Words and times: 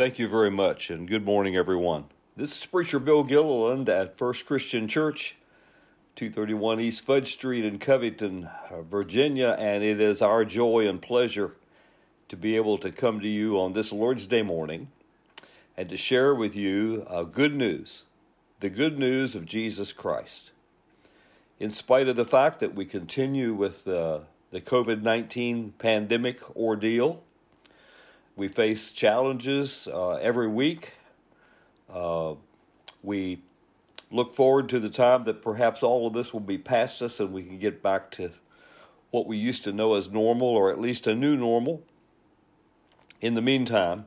Thank 0.00 0.18
you 0.18 0.28
very 0.28 0.50
much, 0.50 0.88
and 0.88 1.06
good 1.06 1.26
morning, 1.26 1.56
everyone. 1.56 2.06
This 2.34 2.56
is 2.56 2.64
Preacher 2.64 2.98
Bill 2.98 3.22
Gilliland 3.22 3.86
at 3.90 4.16
First 4.16 4.46
Christian 4.46 4.88
Church, 4.88 5.36
231 6.16 6.80
East 6.80 7.04
Fudge 7.04 7.34
Street 7.34 7.66
in 7.66 7.78
Covington, 7.78 8.48
Virginia, 8.88 9.54
and 9.58 9.84
it 9.84 10.00
is 10.00 10.22
our 10.22 10.46
joy 10.46 10.88
and 10.88 11.02
pleasure 11.02 11.52
to 12.30 12.36
be 12.38 12.56
able 12.56 12.78
to 12.78 12.90
come 12.90 13.20
to 13.20 13.28
you 13.28 13.60
on 13.60 13.74
this 13.74 13.92
Lord's 13.92 14.24
Day 14.26 14.40
morning 14.40 14.88
and 15.76 15.90
to 15.90 15.98
share 15.98 16.34
with 16.34 16.56
you 16.56 17.04
uh, 17.06 17.24
good 17.24 17.54
news, 17.54 18.04
the 18.60 18.70
good 18.70 18.98
news 18.98 19.34
of 19.34 19.44
Jesus 19.44 19.92
Christ. 19.92 20.50
In 21.58 21.70
spite 21.70 22.08
of 22.08 22.16
the 22.16 22.24
fact 22.24 22.58
that 22.60 22.74
we 22.74 22.86
continue 22.86 23.52
with 23.52 23.86
uh, 23.86 24.20
the 24.50 24.62
COVID 24.62 25.02
19 25.02 25.74
pandemic 25.78 26.56
ordeal, 26.56 27.22
we 28.40 28.48
face 28.48 28.92
challenges 28.92 29.86
uh, 29.92 30.12
every 30.12 30.48
week. 30.48 30.94
Uh, 31.92 32.32
we 33.02 33.38
look 34.10 34.32
forward 34.32 34.66
to 34.70 34.80
the 34.80 34.88
time 34.88 35.24
that 35.24 35.42
perhaps 35.42 35.82
all 35.82 36.06
of 36.06 36.14
this 36.14 36.32
will 36.32 36.40
be 36.40 36.56
past 36.56 37.02
us 37.02 37.20
and 37.20 37.34
we 37.34 37.42
can 37.42 37.58
get 37.58 37.82
back 37.82 38.10
to 38.10 38.30
what 39.10 39.26
we 39.26 39.36
used 39.36 39.62
to 39.62 39.74
know 39.74 39.92
as 39.92 40.08
normal 40.10 40.48
or 40.48 40.70
at 40.70 40.80
least 40.80 41.06
a 41.06 41.14
new 41.14 41.36
normal. 41.36 41.82
In 43.20 43.34
the 43.34 43.42
meantime, 43.42 44.06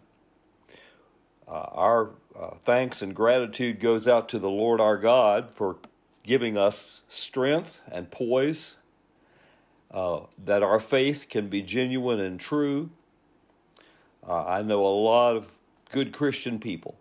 uh, 1.48 1.52
our 1.72 2.10
uh, 2.36 2.56
thanks 2.66 3.04
and 3.04 3.14
gratitude 3.14 3.80
goes 3.80 4.08
out 4.08 4.30
to 4.30 4.40
the 4.40 4.50
Lord 4.50 4.82
our 4.82 4.98
God 4.98 5.52
for 5.52 5.78
giving 6.24 6.58
us 6.58 7.04
strength 7.08 7.82
and 7.92 8.10
poise, 8.10 8.78
uh, 9.92 10.22
that 10.44 10.64
our 10.64 10.80
faith 10.80 11.28
can 11.30 11.50
be 11.50 11.62
genuine 11.62 12.20
and 12.20 12.40
true 12.40 12.90
uh, 14.28 14.46
I 14.46 14.62
know 14.62 14.86
a 14.86 14.88
lot 14.88 15.36
of 15.36 15.52
good 15.92 16.14
Christian 16.14 16.60
people 16.60 16.96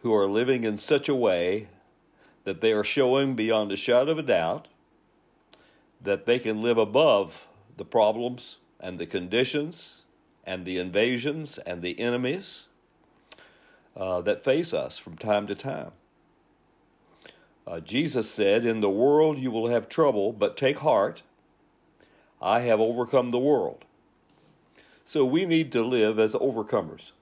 who 0.00 0.14
are 0.14 0.26
living 0.26 0.64
in 0.64 0.76
such 0.76 1.08
a 1.08 1.14
way 1.14 1.68
that 2.44 2.60
they 2.60 2.72
are 2.72 2.84
showing 2.84 3.34
beyond 3.34 3.72
a 3.72 3.76
shadow 3.76 4.12
of 4.12 4.18
a 4.18 4.22
doubt 4.22 4.68
that 6.00 6.24
they 6.26 6.38
can 6.38 6.62
live 6.62 6.78
above 6.78 7.46
the 7.76 7.84
problems 7.84 8.58
and 8.80 8.98
the 8.98 9.06
conditions 9.06 10.02
and 10.44 10.64
the 10.64 10.78
invasions 10.78 11.58
and 11.58 11.82
the 11.82 11.98
enemies 12.00 12.64
uh, 13.96 14.20
that 14.20 14.44
face 14.44 14.72
us 14.72 14.96
from 14.96 15.16
time 15.16 15.46
to 15.46 15.54
time. 15.54 15.90
Uh, 17.66 17.80
Jesus 17.80 18.30
said, 18.30 18.64
In 18.64 18.80
the 18.80 18.88
world 18.88 19.38
you 19.38 19.50
will 19.50 19.68
have 19.68 19.88
trouble, 19.88 20.32
but 20.32 20.56
take 20.56 20.78
heart. 20.78 21.22
I 22.40 22.60
have 22.60 22.80
overcome 22.80 23.30
the 23.30 23.38
world. 23.38 23.84
So 25.08 25.24
we 25.24 25.46
need 25.46 25.72
to 25.72 25.82
live 25.82 26.18
as 26.18 26.34
overcomers. 26.34 27.12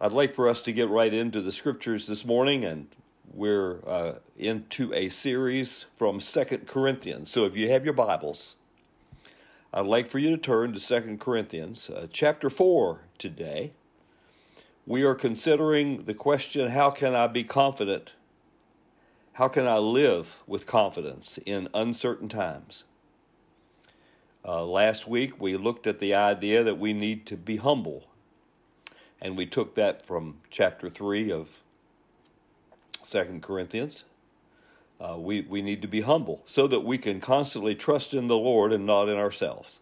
I'd 0.00 0.14
like 0.14 0.32
for 0.32 0.48
us 0.48 0.62
to 0.62 0.72
get 0.72 0.88
right 0.88 1.12
into 1.12 1.42
the 1.42 1.52
scriptures 1.52 2.06
this 2.06 2.24
morning, 2.24 2.64
and 2.64 2.86
we're 3.34 3.86
uh, 3.86 4.14
into 4.38 4.94
a 4.94 5.10
series 5.10 5.84
from 5.96 6.18
Second 6.18 6.66
Corinthians. 6.66 7.30
So 7.30 7.44
if 7.44 7.54
you 7.54 7.68
have 7.68 7.84
your 7.84 7.92
Bibles, 7.92 8.56
I'd 9.74 9.84
like 9.84 10.08
for 10.08 10.18
you 10.18 10.30
to 10.30 10.38
turn 10.38 10.72
to 10.72 10.80
Second 10.80 11.20
Corinthians 11.20 11.90
uh, 11.90 12.06
chapter 12.10 12.48
4 12.48 13.02
today. 13.18 13.72
We 14.86 15.02
are 15.02 15.14
considering 15.14 16.04
the 16.04 16.14
question 16.14 16.70
how 16.70 16.88
can 16.92 17.14
I 17.14 17.26
be 17.26 17.44
confident? 17.44 18.14
How 19.34 19.48
can 19.48 19.66
I 19.66 19.76
live 19.76 20.38
with 20.46 20.66
confidence 20.66 21.38
in 21.44 21.68
uncertain 21.74 22.30
times? 22.30 22.84
Uh, 24.44 24.64
last 24.64 25.06
week 25.06 25.40
we 25.40 25.56
looked 25.56 25.86
at 25.86 25.98
the 25.98 26.14
idea 26.14 26.64
that 26.64 26.78
we 26.78 26.92
need 26.92 27.26
to 27.26 27.36
be 27.36 27.56
humble, 27.56 28.04
and 29.20 29.36
we 29.36 29.44
took 29.44 29.74
that 29.74 30.06
from 30.06 30.38
chapter 30.50 30.88
3 30.88 31.30
of 31.30 31.48
Second 33.02 33.42
Corinthians. 33.42 34.04
Uh, 34.98 35.16
we, 35.18 35.42
we 35.42 35.62
need 35.62 35.80
to 35.82 35.88
be 35.88 36.02
humble 36.02 36.42
so 36.46 36.66
that 36.66 36.80
we 36.80 36.98
can 36.98 37.20
constantly 37.20 37.74
trust 37.74 38.12
in 38.12 38.26
the 38.26 38.36
Lord 38.36 38.72
and 38.72 38.84
not 38.84 39.08
in 39.08 39.16
ourselves. 39.16 39.80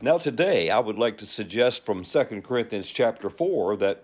Now, 0.00 0.18
today, 0.18 0.68
I 0.70 0.78
would 0.78 0.98
like 0.98 1.18
to 1.18 1.26
suggest 1.26 1.84
from 1.84 2.02
Second 2.02 2.42
Corinthians 2.42 2.88
chapter 2.88 3.30
4 3.30 3.76
that 3.76 4.02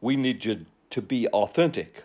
we 0.00 0.16
need 0.16 0.40
to, 0.42 0.64
to 0.90 1.02
be 1.02 1.28
authentic. 1.28 2.04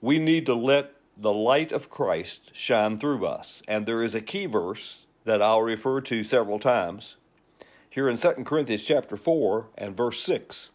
We 0.00 0.18
need 0.18 0.44
to 0.46 0.54
let 0.54 0.92
the 1.16 1.32
light 1.32 1.72
of 1.72 1.88
Christ 1.88 2.50
shine 2.52 2.98
through 2.98 3.24
us. 3.26 3.62
And 3.66 3.86
there 3.86 4.02
is 4.02 4.14
a 4.14 4.20
key 4.20 4.46
verse 4.46 5.05
that 5.26 5.42
I'll 5.42 5.62
refer 5.62 6.00
to 6.02 6.22
several 6.22 6.58
times 6.58 7.16
here 7.90 8.08
in 8.08 8.16
2 8.16 8.30
Corinthians 8.44 8.82
chapter 8.82 9.16
4 9.16 9.66
and 9.76 9.96
verse 9.96 10.20
6. 10.20 10.70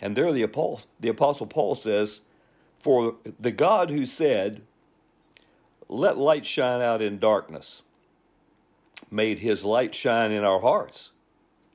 And 0.00 0.16
there 0.16 0.32
the 0.32 0.42
apostle, 0.42 0.88
the 0.98 1.08
apostle 1.08 1.46
Paul 1.46 1.74
says, 1.74 2.20
For 2.78 3.16
the 3.38 3.52
God 3.52 3.90
who 3.90 4.06
said, 4.06 4.62
Let 5.88 6.18
light 6.18 6.44
shine 6.44 6.82
out 6.82 7.00
in 7.00 7.18
darkness, 7.18 7.82
made 9.10 9.38
his 9.38 9.64
light 9.64 9.94
shine 9.94 10.32
in 10.32 10.44
our 10.44 10.60
hearts 10.60 11.10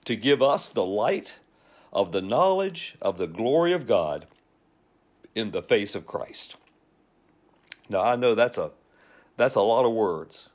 to 0.06 0.16
give 0.16 0.42
us 0.42 0.70
the 0.70 0.86
light 0.86 1.40
of 1.94 2.12
the 2.12 2.22
knowledge 2.22 2.96
of 3.02 3.18
the 3.18 3.28
glory 3.28 3.72
of 3.72 3.88
God 3.88 4.28
in 5.34 5.52
the 5.52 5.62
face 5.62 5.96
of 5.96 6.06
Christ. 6.06 6.56
Now 7.90 8.02
I 8.02 8.16
know 8.16 8.36
that's 8.36 8.58
a 8.58 8.72
that's 9.38 9.56
a 9.56 9.62
lot 9.62 9.86
of 9.86 9.94
words. 9.94 10.50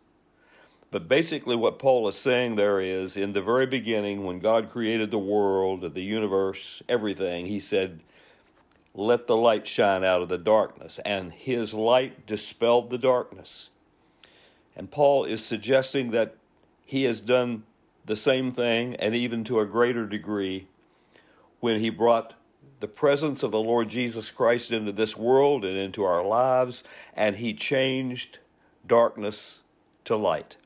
But 0.91 1.09
basically, 1.09 1.55
what 1.55 1.79
Paul 1.79 2.09
is 2.09 2.17
saying 2.17 2.57
there 2.57 2.81
is 2.81 3.17
in 3.17 3.33
the 3.33 3.41
very 3.41 3.67
beginning, 3.67 4.25
when 4.25 4.41
God 4.41 4.71
created 4.71 5.11
the 5.11 5.19
world, 5.19 5.95
the 5.95 6.03
universe, 6.03 6.83
everything, 6.89 7.47
he 7.47 7.61
said, 7.61 8.01
Let 8.93 9.29
the 9.29 9.37
light 9.37 9.69
shine 9.69 10.03
out 10.03 10.21
of 10.21 10.29
the 10.29 10.39
darkness. 10.39 10.99
And 11.05 11.33
his 11.33 11.73
light 11.73 12.27
dispelled 12.27 12.91
the 12.91 12.99
darkness. 12.99 13.71
And 14.75 14.91
Paul 14.91 15.25
is 15.25 15.45
suggesting 15.45 16.11
that 16.11 16.35
he 16.85 17.05
has 17.05 17.21
done 17.21 17.63
the 18.07 18.17
same 18.17 18.51
thing, 18.51 18.97
and 18.97 19.15
even 19.15 19.45
to 19.45 19.61
a 19.61 19.67
greater 19.67 20.07
degree, 20.07 20.67
when 21.61 21.79
he 21.79 21.91
brought 21.91 22.35
the 22.81 22.89
presence 22.89 23.45
of 23.45 23.53
the 23.53 23.61
Lord 23.61 23.91
Jesus 23.91 24.31
Christ 24.33 24.73
into 24.73 24.91
this 24.91 25.17
world 25.17 25.65
and 25.65 25.77
into 25.77 26.03
our 26.03 26.25
lives, 26.25 26.83
and 27.15 27.37
he 27.37 27.55
changed 27.55 28.39
darkness 28.85 29.61
to 30.07 30.17
light. 30.17 30.57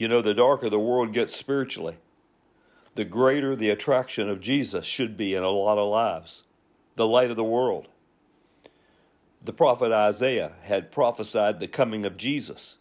You 0.00 0.08
know, 0.08 0.22
the 0.22 0.32
darker 0.32 0.70
the 0.70 0.78
world 0.78 1.12
gets 1.12 1.36
spiritually, 1.36 1.98
the 2.94 3.04
greater 3.04 3.54
the 3.54 3.68
attraction 3.68 4.30
of 4.30 4.40
Jesus 4.40 4.86
should 4.86 5.14
be 5.14 5.34
in 5.34 5.42
a 5.42 5.50
lot 5.50 5.76
of 5.76 5.90
lives. 5.90 6.42
The 6.94 7.06
light 7.06 7.30
of 7.30 7.36
the 7.36 7.44
world. 7.44 7.88
The 9.44 9.52
prophet 9.52 9.92
Isaiah 9.92 10.52
had 10.62 10.90
prophesied 10.90 11.58
the 11.58 11.68
coming 11.68 12.06
of 12.06 12.16
Jesus. 12.16 12.76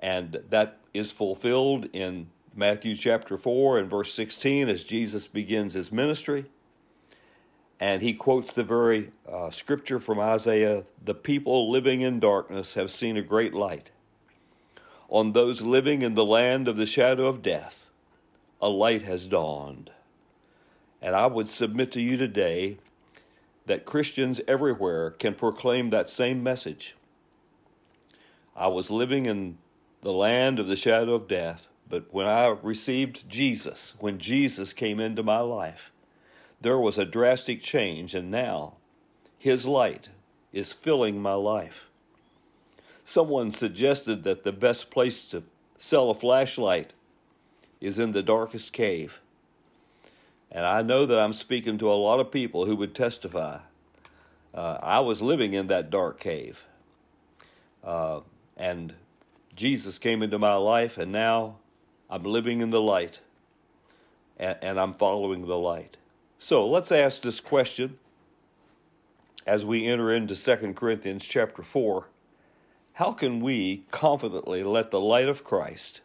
And 0.00 0.42
that 0.50 0.78
is 0.92 1.12
fulfilled 1.12 1.86
in 1.92 2.30
Matthew 2.56 2.96
chapter 2.96 3.36
4 3.36 3.78
and 3.78 3.88
verse 3.88 4.12
16 4.12 4.68
as 4.68 4.82
Jesus 4.82 5.28
begins 5.28 5.74
his 5.74 5.92
ministry. 5.92 6.46
And 7.78 8.02
he 8.02 8.14
quotes 8.14 8.52
the 8.52 8.64
very 8.64 9.12
uh, 9.30 9.50
scripture 9.50 10.00
from 10.00 10.18
Isaiah 10.18 10.82
The 11.04 11.14
people 11.14 11.70
living 11.70 12.00
in 12.00 12.18
darkness 12.18 12.74
have 12.74 12.90
seen 12.90 13.16
a 13.16 13.22
great 13.22 13.54
light 13.54 13.92
on 15.08 15.32
those 15.32 15.62
living 15.62 16.02
in 16.02 16.14
the 16.14 16.24
land 16.24 16.68
of 16.68 16.76
the 16.76 16.86
shadow 16.86 17.26
of 17.26 17.42
death, 17.42 17.86
a 18.60 18.68
light 18.68 19.02
has 19.02 19.26
dawned. 19.26 19.90
And 21.00 21.14
I 21.14 21.26
would 21.26 21.48
submit 21.48 21.92
to 21.92 22.00
you 22.00 22.16
today 22.16 22.78
that 23.66 23.84
Christians 23.84 24.40
everywhere 24.48 25.10
can 25.10 25.34
proclaim 25.34 25.90
that 25.90 26.08
same 26.08 26.42
message. 26.42 26.96
I 28.56 28.66
was 28.66 28.90
living 28.90 29.26
in 29.26 29.58
the 30.02 30.12
land 30.12 30.58
of 30.58 30.66
the 30.66 30.76
shadow 30.76 31.14
of 31.14 31.28
death, 31.28 31.68
but 31.88 32.12
when 32.12 32.26
I 32.26 32.46
received 32.46 33.28
Jesus, 33.28 33.94
when 34.00 34.18
Jesus 34.18 34.72
came 34.72 35.00
into 35.00 35.22
my 35.22 35.40
life, 35.40 35.90
there 36.60 36.78
was 36.78 36.98
a 36.98 37.04
drastic 37.04 37.62
change, 37.62 38.14
and 38.14 38.30
now 38.30 38.74
His 39.38 39.64
light 39.64 40.08
is 40.52 40.72
filling 40.72 41.22
my 41.22 41.34
life. 41.34 41.87
Someone 43.08 43.50
suggested 43.50 44.22
that 44.24 44.44
the 44.44 44.52
best 44.52 44.90
place 44.90 45.24
to 45.28 45.42
sell 45.78 46.10
a 46.10 46.14
flashlight 46.14 46.92
is 47.80 47.98
in 47.98 48.12
the 48.12 48.22
darkest 48.22 48.74
cave. 48.74 49.22
And 50.52 50.66
I 50.66 50.82
know 50.82 51.06
that 51.06 51.18
I'm 51.18 51.32
speaking 51.32 51.78
to 51.78 51.90
a 51.90 51.96
lot 51.96 52.20
of 52.20 52.30
people 52.30 52.66
who 52.66 52.76
would 52.76 52.94
testify. 52.94 53.60
Uh, 54.52 54.76
I 54.82 55.00
was 55.00 55.22
living 55.22 55.54
in 55.54 55.68
that 55.68 55.88
dark 55.88 56.20
cave. 56.20 56.64
Uh, 57.82 58.20
and 58.58 58.92
Jesus 59.56 59.98
came 59.98 60.22
into 60.22 60.38
my 60.38 60.56
life, 60.56 60.98
and 60.98 61.10
now 61.10 61.56
I'm 62.10 62.24
living 62.24 62.60
in 62.60 62.68
the 62.68 62.82
light. 62.82 63.22
And, 64.36 64.58
and 64.60 64.78
I'm 64.78 64.92
following 64.92 65.46
the 65.46 65.56
light. 65.56 65.96
So 66.38 66.66
let's 66.66 66.92
ask 66.92 67.22
this 67.22 67.40
question 67.40 67.98
as 69.46 69.64
we 69.64 69.86
enter 69.86 70.12
into 70.12 70.36
2 70.36 70.74
Corinthians 70.74 71.24
chapter 71.24 71.62
4 71.62 72.04
how 72.98 73.12
can 73.12 73.38
we 73.38 73.84
confidently 73.92 74.64
let 74.64 74.90
the 74.90 74.98
light 74.98 75.28
of 75.28 75.44
Christ 75.44 76.00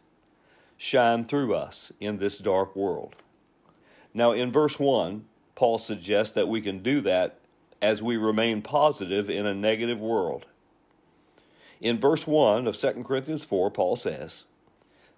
shine 0.77 1.23
through 1.23 1.55
us 1.55 1.91
in 1.99 2.19
this 2.19 2.37
dark 2.37 2.75
world. 2.75 3.15
Now, 4.13 4.31
in 4.31 4.51
verse 4.51 4.77
1, 4.77 5.25
Paul 5.55 5.79
suggests 5.79 6.35
that 6.35 6.47
we 6.47 6.61
can 6.61 6.83
do 6.83 7.01
that 7.01 7.39
as 7.81 8.03
we 8.03 8.15
remain 8.15 8.61
positive 8.61 9.27
in 9.27 9.47
a 9.47 9.55
negative 9.55 9.99
world. 9.99 10.45
In 11.81 11.97
verse 11.97 12.27
1 12.27 12.67
of 12.67 12.77
2 12.77 13.03
Corinthians 13.03 13.43
4, 13.43 13.71
Paul 13.71 13.95
says, 13.95 14.43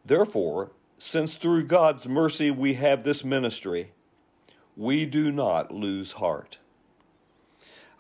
Therefore, 0.06 0.72
since 0.98 1.36
through 1.36 1.66
God's 1.66 2.07
mercy 2.07 2.51
we 2.51 2.75
have 2.75 3.04
this 3.04 3.25
ministry, 3.25 3.92
we 4.77 5.06
do 5.06 5.30
not 5.30 5.74
lose 5.74 6.13
heart. 6.13 6.57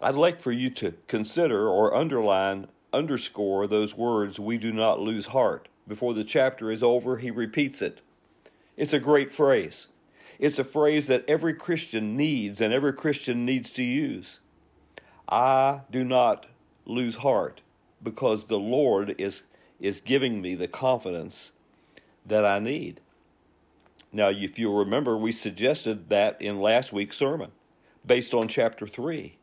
I'd 0.01 0.15
like 0.15 0.37
for 0.37 0.53
you 0.53 0.69
to 0.69 0.93
consider 1.07 1.67
or 1.67 1.93
underline, 1.93 2.67
underscore 2.95 3.67
those 3.67 3.95
words, 3.95 4.39
we 4.39 4.57
do 4.57 4.71
not 4.71 4.99
lose 4.99 5.27
heart. 5.27 5.67
Before 5.87 6.13
the 6.13 6.23
chapter 6.23 6.71
is 6.71 6.81
over, 6.81 7.17
he 7.17 7.29
repeats 7.29 7.81
it. 7.81 8.01
It's 8.77 8.93
a 8.93 8.99
great 8.99 9.31
phrase. 9.31 9.87
It's 10.39 10.59
a 10.59 10.63
phrase 10.63 11.07
that 11.07 11.25
every 11.27 11.53
Christian 11.53 12.17
needs 12.17 12.59
and 12.59 12.73
every 12.73 12.93
Christian 12.93 13.45
needs 13.45 13.71
to 13.71 13.83
use. 13.83 14.39
I 15.29 15.81
do 15.91 16.03
not 16.03 16.47
lose 16.85 17.17
heart 17.17 17.61
because 18.01 18.47
the 18.47 18.59
Lord 18.59 19.15
is, 19.17 19.43
is 19.79 20.01
giving 20.01 20.41
me 20.41 20.55
the 20.55 20.67
confidence 20.67 21.51
that 22.25 22.45
I 22.45 22.59
need. 22.59 23.01
Now, 24.11 24.29
if 24.29 24.57
you'll 24.57 24.77
remember, 24.77 25.17
we 25.17 25.31
suggested 25.31 26.09
that 26.09 26.41
in 26.41 26.61
last 26.61 26.93
week's 26.93 27.17
sermon 27.17 27.51
based 28.05 28.33
on 28.33 28.47
chapter 28.47 28.87
3. 28.87 29.37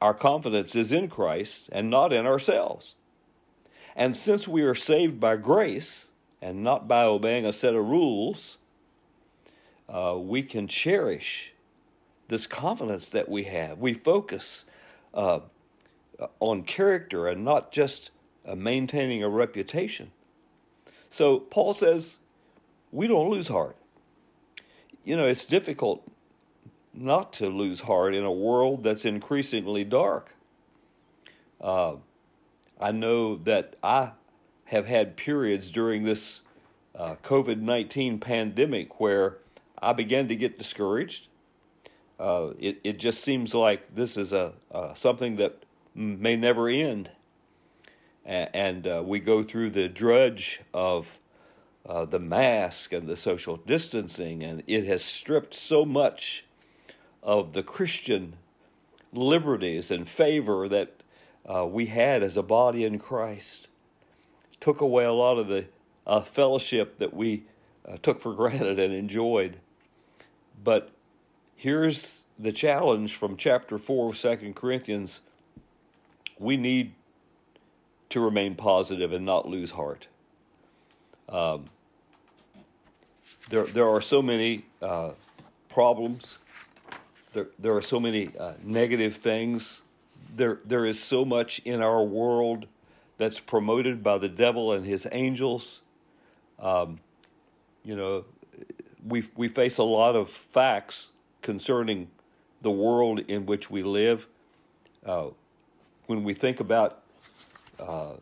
Our 0.00 0.14
confidence 0.14 0.74
is 0.74 0.92
in 0.92 1.08
Christ 1.08 1.68
and 1.70 1.90
not 1.90 2.12
in 2.12 2.26
ourselves. 2.26 2.94
And 3.94 4.16
since 4.16 4.48
we 4.48 4.62
are 4.62 4.74
saved 4.74 5.20
by 5.20 5.36
grace 5.36 6.06
and 6.40 6.64
not 6.64 6.88
by 6.88 7.04
obeying 7.04 7.44
a 7.44 7.52
set 7.52 7.74
of 7.74 7.86
rules, 7.86 8.56
uh, 9.88 10.16
we 10.18 10.42
can 10.42 10.68
cherish 10.68 11.52
this 12.28 12.46
confidence 12.46 13.08
that 13.10 13.28
we 13.28 13.44
have. 13.44 13.78
We 13.78 13.92
focus 13.92 14.64
uh, 15.12 15.40
on 16.38 16.62
character 16.62 17.26
and 17.26 17.44
not 17.44 17.72
just 17.72 18.10
uh, 18.46 18.54
maintaining 18.54 19.22
a 19.22 19.28
reputation. 19.28 20.12
So 21.08 21.40
Paul 21.40 21.74
says, 21.74 22.16
we 22.92 23.06
don't 23.06 23.28
lose 23.28 23.48
heart. 23.48 23.76
You 25.04 25.16
know, 25.16 25.26
it's 25.26 25.44
difficult 25.44 26.08
not 26.92 27.32
to 27.34 27.48
lose 27.48 27.80
heart 27.80 28.14
in 28.14 28.24
a 28.24 28.32
world 28.32 28.82
that's 28.82 29.04
increasingly 29.04 29.84
dark. 29.84 30.34
Uh, 31.60 31.96
I 32.80 32.90
know 32.92 33.36
that 33.36 33.76
I 33.82 34.12
have 34.66 34.86
had 34.86 35.16
periods 35.16 35.70
during 35.70 36.04
this 36.04 36.40
uh, 36.94 37.16
COVID 37.22 37.60
19 37.60 38.18
pandemic 38.18 39.00
where 39.00 39.38
I 39.80 39.92
began 39.92 40.28
to 40.28 40.36
get 40.36 40.58
discouraged. 40.58 41.26
Uh, 42.18 42.50
it, 42.58 42.80
it 42.84 42.98
just 42.98 43.22
seems 43.22 43.54
like 43.54 43.94
this 43.94 44.16
is 44.16 44.32
a 44.32 44.52
something 44.94 45.36
that 45.36 45.64
may 45.94 46.36
never 46.36 46.68
end. 46.68 47.10
And, 48.24 48.50
and 48.52 48.86
uh, 48.86 49.02
we 49.04 49.20
go 49.20 49.42
through 49.42 49.70
the 49.70 49.88
drudge 49.88 50.60
of 50.74 51.18
uh, 51.88 52.04
the 52.04 52.18
mask 52.18 52.92
and 52.92 53.08
the 53.08 53.16
social 53.16 53.56
distancing, 53.56 54.42
and 54.42 54.62
it 54.66 54.84
has 54.86 55.02
stripped 55.02 55.54
so 55.54 55.84
much 55.84 56.44
of 57.22 57.52
the 57.52 57.62
Christian 57.62 58.34
liberties 59.12 59.90
and 59.90 60.08
favor 60.08 60.68
that 60.68 61.02
uh, 61.46 61.66
we 61.66 61.86
had 61.86 62.22
as 62.22 62.36
a 62.36 62.42
body 62.42 62.84
in 62.84 62.98
Christ. 62.98 63.68
Took 64.60 64.80
away 64.80 65.04
a 65.04 65.12
lot 65.12 65.38
of 65.38 65.48
the 65.48 65.66
uh, 66.06 66.20
fellowship 66.20 66.98
that 66.98 67.14
we 67.14 67.44
uh, 67.86 67.96
took 68.02 68.20
for 68.20 68.34
granted 68.34 68.78
and 68.78 68.92
enjoyed. 68.92 69.56
But 70.62 70.90
here's 71.56 72.22
the 72.38 72.52
challenge 72.52 73.16
from 73.16 73.36
chapter 73.36 73.78
4 73.78 74.10
of 74.10 74.18
2 74.18 74.52
Corinthians 74.54 75.20
we 76.38 76.56
need 76.56 76.94
to 78.08 78.18
remain 78.18 78.54
positive 78.54 79.12
and 79.12 79.24
not 79.24 79.46
lose 79.46 79.72
heart. 79.72 80.08
Um, 81.28 81.66
there, 83.50 83.66
there 83.66 83.88
are 83.88 84.00
so 84.00 84.22
many 84.22 84.64
uh, 84.82 85.10
problems. 85.68 86.38
There, 87.32 87.48
there 87.58 87.76
are 87.76 87.82
so 87.82 88.00
many 88.00 88.30
uh, 88.38 88.54
negative 88.62 89.16
things. 89.16 89.82
There, 90.34 90.58
there 90.64 90.84
is 90.84 91.02
so 91.02 91.24
much 91.24 91.60
in 91.64 91.80
our 91.80 92.02
world 92.02 92.66
that's 93.18 93.38
promoted 93.38 94.02
by 94.02 94.18
the 94.18 94.28
devil 94.28 94.72
and 94.72 94.84
his 94.84 95.06
angels. 95.12 95.80
Um, 96.58 97.00
you 97.84 97.94
know, 97.94 98.24
we 99.06 99.24
we 99.36 99.48
face 99.48 99.78
a 99.78 99.82
lot 99.82 100.16
of 100.16 100.30
facts 100.30 101.08
concerning 101.42 102.08
the 102.62 102.70
world 102.70 103.20
in 103.28 103.46
which 103.46 103.70
we 103.70 103.82
live. 103.82 104.26
Uh, 105.04 105.28
when 106.06 106.24
we 106.24 106.34
think 106.34 106.60
about 106.60 107.02
uh, 107.78 108.12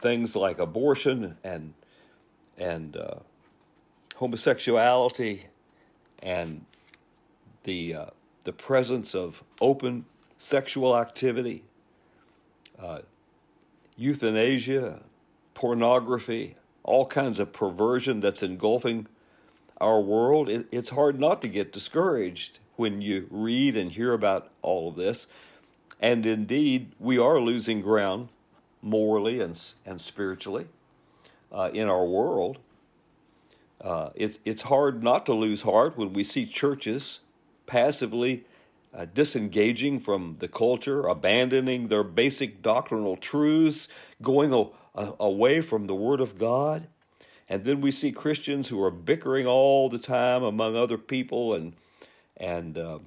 things 0.00 0.36
like 0.36 0.58
abortion 0.58 1.36
and 1.42 1.74
and 2.56 2.96
uh, 2.96 3.14
homosexuality 4.16 5.46
and 6.22 6.64
the 7.64 7.94
uh, 7.94 8.06
the 8.48 8.52
presence 8.54 9.14
of 9.14 9.44
open 9.60 10.06
sexual 10.38 10.96
activity, 10.96 11.64
uh, 12.82 13.00
euthanasia, 13.94 15.00
pornography, 15.52 16.56
all 16.82 17.04
kinds 17.04 17.38
of 17.38 17.52
perversion 17.52 18.20
that's 18.20 18.42
engulfing 18.42 19.06
our 19.82 20.00
world, 20.00 20.48
it, 20.48 20.66
it's 20.72 20.88
hard 20.88 21.20
not 21.20 21.42
to 21.42 21.48
get 21.48 21.74
discouraged 21.74 22.58
when 22.76 23.02
you 23.02 23.26
read 23.30 23.76
and 23.76 23.92
hear 23.92 24.14
about 24.14 24.50
all 24.62 24.88
of 24.88 24.96
this. 24.96 25.26
And 26.00 26.24
indeed, 26.24 26.92
we 26.98 27.18
are 27.18 27.38
losing 27.38 27.82
ground 27.82 28.30
morally 28.80 29.42
and, 29.42 29.60
and 29.84 30.00
spiritually 30.00 30.68
uh, 31.52 31.68
in 31.74 31.86
our 31.86 32.06
world. 32.06 32.56
Uh, 33.78 34.08
it's, 34.14 34.38
it's 34.46 34.62
hard 34.62 35.02
not 35.02 35.26
to 35.26 35.34
lose 35.34 35.60
heart 35.60 35.98
when 35.98 36.14
we 36.14 36.24
see 36.24 36.46
churches 36.46 37.20
passively 37.68 38.44
uh, 38.92 39.04
disengaging 39.04 40.00
from 40.00 40.36
the 40.40 40.48
culture, 40.48 41.06
abandoning 41.06 41.86
their 41.86 42.02
basic 42.02 42.62
doctrinal 42.62 43.16
truths, 43.16 43.86
going 44.20 44.52
a, 44.52 44.64
a, 45.00 45.12
away 45.20 45.60
from 45.60 45.86
the 45.86 45.94
Word 45.94 46.20
of 46.20 46.38
God. 46.38 46.88
And 47.48 47.64
then 47.64 47.80
we 47.80 47.90
see 47.90 48.10
Christians 48.10 48.68
who 48.68 48.82
are 48.82 48.90
bickering 48.90 49.46
all 49.46 49.88
the 49.88 49.98
time 49.98 50.42
among 50.42 50.74
other 50.74 50.98
people, 50.98 51.54
and 51.54 51.74
and 52.36 52.76
uh, 52.76 52.98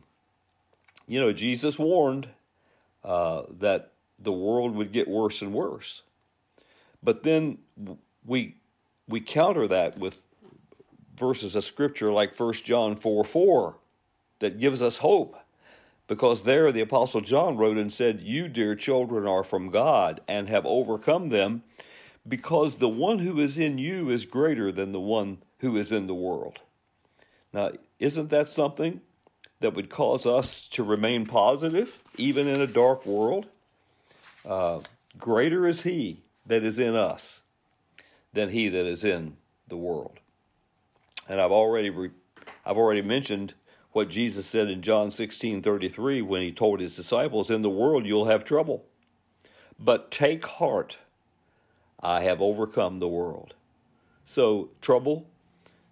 you 1.07 1.19
know 1.19 1.33
Jesus 1.33 1.77
warned 1.77 2.29
uh, 3.03 3.43
that 3.59 3.91
the 4.17 4.31
world 4.31 4.75
would 4.75 4.91
get 4.91 5.07
worse 5.07 5.41
and 5.41 5.53
worse. 5.53 6.01
But 7.03 7.24
then 7.24 7.59
we 8.25 8.55
we 9.07 9.19
counter 9.19 9.67
that 9.67 9.97
with 9.97 10.21
verses 11.15 11.55
of 11.55 11.63
scripture 11.63 12.12
like 12.12 12.39
1 12.39 12.53
John 12.53 12.95
4 12.95 13.24
4 13.24 13.75
that 14.41 14.60
gives 14.60 14.81
us 14.81 14.98
hope. 14.98 15.38
Because 16.07 16.43
there 16.43 16.71
the 16.74 16.81
Apostle 16.81 17.21
John 17.21 17.55
wrote 17.55 17.77
and 17.77 17.91
said, 17.91 18.19
You, 18.21 18.50
dear 18.50 18.75
children, 18.75 19.25
are 19.25 19.45
from 19.45 19.69
God 19.69 20.19
and 20.27 20.50
have 20.50 20.65
overcome 20.65 21.29
them 21.29 21.63
because 22.27 22.75
the 22.75 22.89
one 22.89 23.19
who 23.19 23.39
is 23.39 23.57
in 23.57 23.77
you 23.77 24.10
is 24.10 24.25
greater 24.25 24.71
than 24.71 24.91
the 24.91 25.00
one 25.00 25.38
who 25.60 25.77
is 25.77 25.91
in 25.91 26.07
the 26.07 26.13
world. 26.13 26.60
Now, 27.53 27.71
isn't 28.00 28.29
that 28.29 28.48
something 28.48 29.01
that 29.62 29.74
would 29.74 29.89
cause 29.89 30.25
us 30.25 30.67
to 30.69 30.83
remain 30.83 31.25
positive, 31.25 32.00
even 32.17 32.48
in 32.48 32.60
a 32.60 32.67
dark 32.67 33.05
world? 33.05 33.48
Uh, 34.45 34.79
greater 35.17 35.67
is 35.67 35.83
he 35.83 36.24
that 36.45 36.63
is 36.63 36.79
in 36.79 36.95
us 36.95 37.41
than 38.33 38.50
he 38.50 38.69
that 38.69 38.86
is 38.86 39.03
in 39.03 39.38
the 39.67 39.77
world. 39.77 40.19
And 41.29 41.39
I've 41.39 41.51
already 41.51 41.89
re- 41.89 42.12
I've 42.65 42.77
already 42.77 43.01
mentioned 43.01 43.53
what 43.91 44.10
Jesus 44.10 44.45
said 44.45 44.69
in 44.69 44.81
John 44.81 45.12
16 45.12 45.62
33 45.62 46.21
when 46.21 46.41
he 46.41 46.51
told 46.51 46.79
his 46.79 46.95
disciples, 46.95 47.50
In 47.50 47.62
the 47.62 47.69
world 47.69 48.05
you'll 48.05 48.25
have 48.25 48.43
trouble, 48.43 48.86
but 49.79 50.12
take 50.12 50.45
heart. 50.45 50.98
I 52.03 52.24
have 52.24 52.41
overcome 52.41 52.98
the 52.98 53.07
world. 53.07 53.53
So, 54.24 54.69
trouble, 54.81 55.27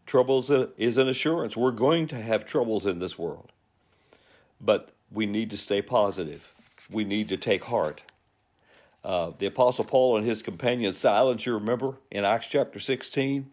trouble 0.05 0.43
is 0.77 0.97
an 0.97 1.07
assurance. 1.07 1.55
We're 1.55 1.71
going 1.71 2.07
to 2.07 2.19
have 2.19 2.45
troubles 2.45 2.85
in 2.85 2.99
this 2.99 3.19
world. 3.19 3.51
But 4.59 4.89
we 5.11 5.25
need 5.25 5.49
to 5.51 5.57
stay 5.57 5.81
positive. 5.81 6.53
We 6.89 7.03
need 7.03 7.29
to 7.29 7.37
take 7.37 7.65
heart. 7.65 8.01
Uh, 9.03 9.31
the 9.37 9.45
Apostle 9.45 9.85
Paul 9.85 10.17
and 10.17 10.25
his 10.25 10.41
companion 10.41 10.93
Silas, 10.93 11.45
you 11.45 11.53
remember 11.53 11.97
in 12.11 12.25
Acts 12.25 12.47
chapter 12.47 12.79
16, 12.79 13.51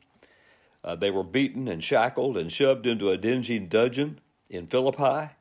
uh, 0.82 0.96
they 0.96 1.10
were 1.10 1.22
beaten 1.22 1.68
and 1.68 1.84
shackled 1.84 2.36
and 2.36 2.50
shoved 2.50 2.86
into 2.86 3.10
a 3.10 3.16
dingy 3.16 3.58
dungeon 3.58 4.20
in 4.50 4.66
Philippi. 4.66 5.32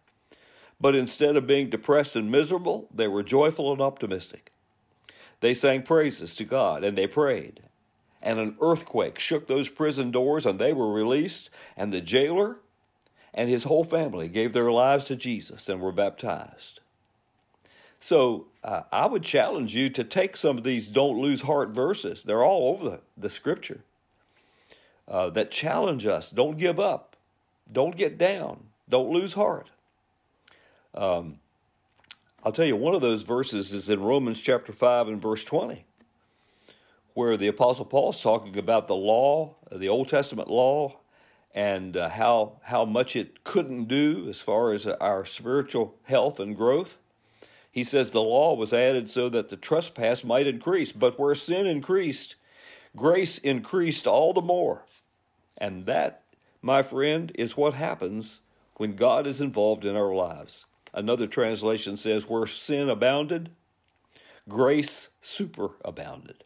But 0.80 0.96
instead 0.96 1.36
of 1.36 1.48
being 1.48 1.70
depressed 1.70 2.16
and 2.16 2.32
miserable, 2.32 2.88
they 2.94 3.08
were 3.08 3.24
joyful 3.24 3.72
and 3.72 3.82
optimistic. 3.82 4.52
They 5.40 5.54
sang 5.54 5.84
praises 5.84 6.36
to 6.38 6.44
God 6.44 6.84
and 6.84 6.98
they 6.98 7.08
prayed. 7.08 7.62
and 8.26 8.40
an 8.40 8.58
earthquake 8.60 9.20
shook 9.20 9.48
those 9.48 9.70
prison 9.70 10.10
doors, 10.10 10.48
and 10.48 10.58
they 10.58 10.74
were 10.74 10.92
released, 10.92 11.52
and 11.78 11.94
the 11.94 12.02
jailer 12.02 12.58
and 13.36 13.50
his 13.50 13.66
whole 13.66 13.84
family 13.84 14.28
gave 14.28 14.52
their 14.52 14.72
lives 14.72 15.06
to 15.06 15.16
Jesus 15.16 15.70
and 15.70 15.80
were 15.80 15.92
baptized. 15.92 16.80
So 18.00 18.48
uh, 18.64 18.82
I 18.92 19.06
would 19.06 19.24
challenge 19.24 19.76
you 19.76 19.90
to 19.92 20.04
take 20.04 20.38
some 20.38 20.58
of 20.58 20.64
these 20.64 20.90
don't 20.90 21.22
lose 21.22 21.42
heart 21.42 21.70
verses. 21.70 22.24
They're 22.24 22.44
all 22.44 22.70
over 22.74 22.90
the, 22.90 23.00
the 23.16 23.30
scripture 23.30 23.82
uh, 25.08 25.30
that 25.32 25.52
challenge 25.52 26.06
us. 26.08 26.32
Don't 26.32 26.58
give 26.58 26.80
up. 26.80 27.16
Don't 27.72 27.96
get 27.96 28.18
down. 28.18 28.66
Don't 28.88 29.10
lose 29.10 29.34
heart. 29.34 29.70
Um, 30.94 31.39
I'll 32.44 32.51
tell 32.51 32.65
you, 32.65 32.75
one 32.75 32.94
of 32.94 33.01
those 33.01 33.24
verses 33.24 33.74
is 33.74 33.89
in 33.89 34.01
Romans 34.01 34.39
chapter 34.39 34.72
5 34.72 35.08
and 35.08 35.22
verse 35.22 35.44
20, 35.44 35.84
where 37.15 37.36
the 37.36 37.48
Apostle 37.48 37.86
Paul 37.86 38.12
is 38.12 38.22
talking 38.22 38.58
about 38.58 38.88
the 38.88 38.96
law, 38.96 39.56
the 39.72 39.89
Old 39.89 40.10
Testament 40.10 40.48
law, 40.48 41.00
and 41.56 41.98
uh, 41.98 42.10
how, 42.10 42.60
how 42.63 42.86
much 42.86 43.15
it 43.15 43.44
couldn't 43.44 43.86
do 43.86 44.27
as 44.30 44.42
far 44.42 44.74
as 44.74 44.86
our 44.86 45.25
spiritual 45.25 45.96
health 46.04 46.39
and 46.39 46.56
growth. 46.56 46.98
He 47.72 47.84
says 47.84 48.12
the 48.12 48.22
law 48.22 48.54
was 48.54 48.74
added 48.74 49.10
so 49.10 49.27
that 49.30 49.50
the 49.50 49.58
trespass 49.58 50.24
might 50.24 50.48
increase, 50.48 50.92
but 50.92 51.20
where 51.20 51.34
sin 51.34 51.65
increased, 51.65 52.36
grace 52.96 53.38
increased 53.39 54.06
all 54.06 54.34
the 54.34 54.42
more. 54.42 54.86
And 55.58 55.86
that, 55.88 56.22
my 56.62 56.84
friend, 56.84 57.32
is 57.36 57.58
what 57.58 57.74
happens 57.74 58.39
when 58.77 58.96
God 58.96 59.27
is 59.27 59.41
involved 59.41 59.86
in 59.86 59.96
our 59.96 60.13
lives. 60.13 60.65
Another 60.94 61.27
translation 61.27 61.98
says, 61.98 62.27
where 62.27 62.48
sin 62.48 62.89
abounded, 62.89 63.50
grace 64.48 65.10
superabounded. 65.22 66.41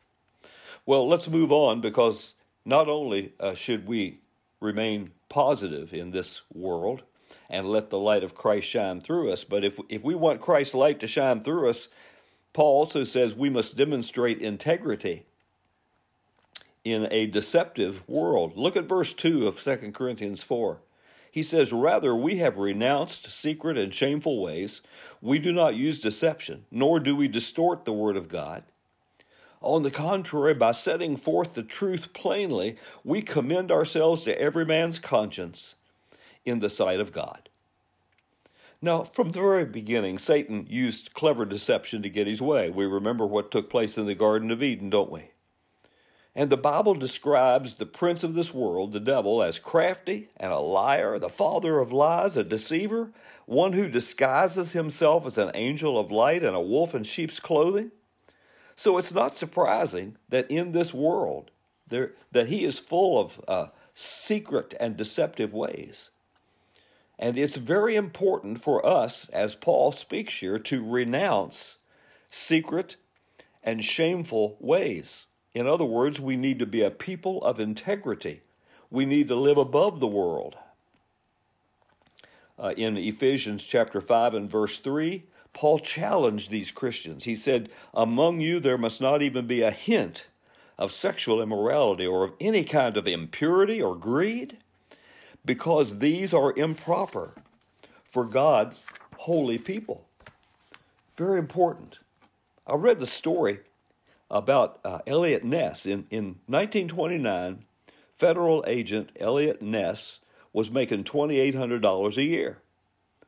Well, 0.86 1.08
let's 1.08 1.28
move 1.28 1.52
on 1.52 1.82
because 1.82 2.34
not 2.66 2.88
only 2.88 3.34
uh, 3.40 3.54
should 3.54 3.88
we 3.88 4.20
remain 4.60 5.12
positive 5.30 5.94
in 5.94 6.12
this 6.12 6.42
world, 6.54 7.04
and 7.50 7.68
let 7.68 7.90
the 7.90 8.00
light 8.00 8.24
of 8.24 8.36
Christ 8.36 8.68
shine 8.68 9.02
through 9.02 9.32
us. 9.32 9.44
But 9.44 9.64
if, 9.64 9.80
if 9.90 10.04
we 10.04 10.16
want 10.16 10.42
Christ's 10.42 10.76
light 10.76 11.00
to 11.00 11.08
shine 11.08 11.42
through 11.42 11.70
us, 11.70 11.88
Paul 12.54 12.80
also 12.80 13.04
says 13.04 13.36
we 13.36 13.50
must 13.50 13.78
demonstrate 13.78 14.40
integrity 14.40 15.26
in 16.84 17.08
a 17.12 17.26
deceptive 17.26 18.08
world. 18.08 18.54
Look 18.56 18.76
at 18.76 18.86
verse 18.86 19.14
2 19.14 19.48
of 19.48 19.62
2 19.62 19.92
Corinthians 19.94 20.44
4. 20.44 20.80
He 21.32 21.44
says, 21.44 21.72
Rather, 21.72 22.16
we 22.16 22.38
have 22.38 22.58
renounced 22.58 23.32
secret 23.32 23.78
and 23.78 23.94
shameful 23.94 24.42
ways. 24.42 24.82
We 25.22 25.40
do 25.40 25.52
not 25.52 25.76
use 25.76 26.02
deception, 26.02 26.66
nor 26.72 27.00
do 27.00 27.16
we 27.16 27.28
distort 27.28 27.86
the 27.86 27.94
word 27.94 28.18
of 28.18 28.30
God. 28.30 28.64
On 29.62 29.84
the 29.84 29.92
contrary, 29.92 30.54
by 30.54 30.72
setting 30.72 31.18
forth 31.18 31.54
the 31.54 31.64
truth 31.64 32.14
plainly, 32.14 32.78
we 33.04 33.22
commend 33.22 33.72
ourselves 33.72 34.24
to 34.24 34.40
every 34.40 34.66
man's 34.66 35.00
conscience 35.00 35.76
in 36.46 36.60
the 36.60 36.70
sight 36.70 37.00
of 37.00 37.12
God. 37.12 37.50
Now, 38.82 39.04
from 39.04 39.32
the 39.32 39.42
very 39.42 39.66
beginning, 39.66 40.18
Satan 40.18 40.66
used 40.70 41.14
clever 41.14 41.44
deception 41.44 42.02
to 42.02 42.10
get 42.10 42.28
his 42.28 42.42
way. 42.42 42.70
We 42.70 42.86
remember 42.86 43.26
what 43.26 43.52
took 43.52 43.70
place 43.70 43.98
in 43.98 44.06
the 44.06 44.16
Garden 44.16 44.52
of 44.52 44.64
Eden, 44.64 44.90
don't 44.90 45.12
we? 45.12 45.32
And 46.36 46.50
the 46.50 46.58
Bible 46.58 46.94
describes 46.94 47.76
the 47.76 47.86
prince 47.86 48.24
of 48.24 48.36
this 48.36 48.54
world, 48.54 48.92
the 48.92 49.00
devil, 49.00 49.42
as 49.42 49.60
crafty 49.60 50.30
and 50.38 50.52
a 50.52 50.60
liar, 50.60 51.18
the 51.18 51.30
father 51.30 51.80
of 51.80 51.92
lies, 51.92 52.38
a 52.38 52.44
deceiver, 52.44 53.12
one 53.46 53.74
who 53.74 53.90
disguises 53.90 54.74
himself 54.74 55.26
as 55.26 55.38
an 55.38 55.52
angel 55.56 56.00
of 56.00 56.12
light 56.12 56.44
and 56.44 56.56
a 56.56 56.62
wolf 56.62 56.94
in 56.94 57.04
sheep's 57.04 57.40
clothing. 57.40 57.92
So 58.76 58.98
it's 58.98 59.14
not 59.14 59.34
surprising 59.34 60.18
that 60.30 60.50
in 60.50 60.72
this 60.72 60.94
world, 60.94 61.52
there, 61.88 62.14
that 62.32 62.48
he 62.48 62.64
is 62.64 62.80
full 62.80 63.20
of 63.20 63.42
uh, 63.48 63.68
secret 63.94 64.74
and 64.80 64.96
deceptive 64.96 65.52
ways. 65.52 66.12
And 67.18 67.38
it's 67.38 67.58
very 67.58 67.98
important 67.98 68.64
for 68.64 68.86
us, 68.86 69.28
as 69.30 69.56
Paul 69.56 69.92
speaks 69.92 70.36
here, 70.36 70.58
to 70.60 70.90
renounce 70.90 71.78
secret 72.30 72.96
and 73.62 73.84
shameful 73.84 74.56
ways. 74.62 75.26
In 75.54 75.68
other 75.68 75.86
words, 75.86 76.20
we 76.20 76.36
need 76.36 76.60
to 76.60 76.66
be 76.66 76.82
a 76.82 76.92
people 76.92 77.44
of 77.44 77.60
integrity. 77.60 78.42
We 78.92 79.06
need 79.06 79.28
to 79.30 79.36
live 79.36 79.58
above 79.58 80.00
the 80.00 80.08
world. 80.08 80.56
Uh, 82.58 82.74
in 82.76 82.98
Ephesians 82.98 83.64
chapter 83.64 84.02
5 84.02 84.34
and 84.34 84.52
verse 84.52 84.80
3, 84.80 85.24
Paul 85.54 85.80
challenged 85.80 86.52
these 86.52 86.72
Christians. 86.72 87.24
He 87.24 87.36
said, 87.36 87.70
Among 87.94 88.42
you 88.42 88.60
there 88.60 88.78
must 88.78 89.02
not 89.02 89.22
even 89.22 89.48
be 89.48 89.62
a 89.62 89.72
hint 89.72 90.28
of 90.78 90.92
sexual 90.92 91.42
immorality 91.42 92.06
or 92.06 92.24
of 92.24 92.34
any 92.40 92.64
kind 92.64 92.96
of 92.96 93.08
impurity 93.08 93.82
or 93.82 93.96
greed 93.96 94.58
because 95.44 96.00
these 96.00 96.34
are 96.34 96.58
improper 96.58 97.34
for 98.04 98.24
God's 98.24 98.86
holy 99.18 99.58
people. 99.58 100.06
Very 101.18 101.40
important. 101.40 102.00
I 102.68 102.76
read 102.76 103.00
the 103.00 103.08
story 103.08 103.60
about 104.30 104.80
uh, 104.84 105.00
Eliot 105.08 105.44
Ness. 105.44 105.86
In, 105.86 106.06
in 106.10 106.40
1929, 106.48 107.66
federal 108.18 108.64
agent 108.68 109.12
Eliot 109.20 109.62
Ness 109.62 110.20
was 110.54 110.72
making 110.72 111.04
$2,800 111.04 112.18
a 112.18 112.24
year. 112.24 112.60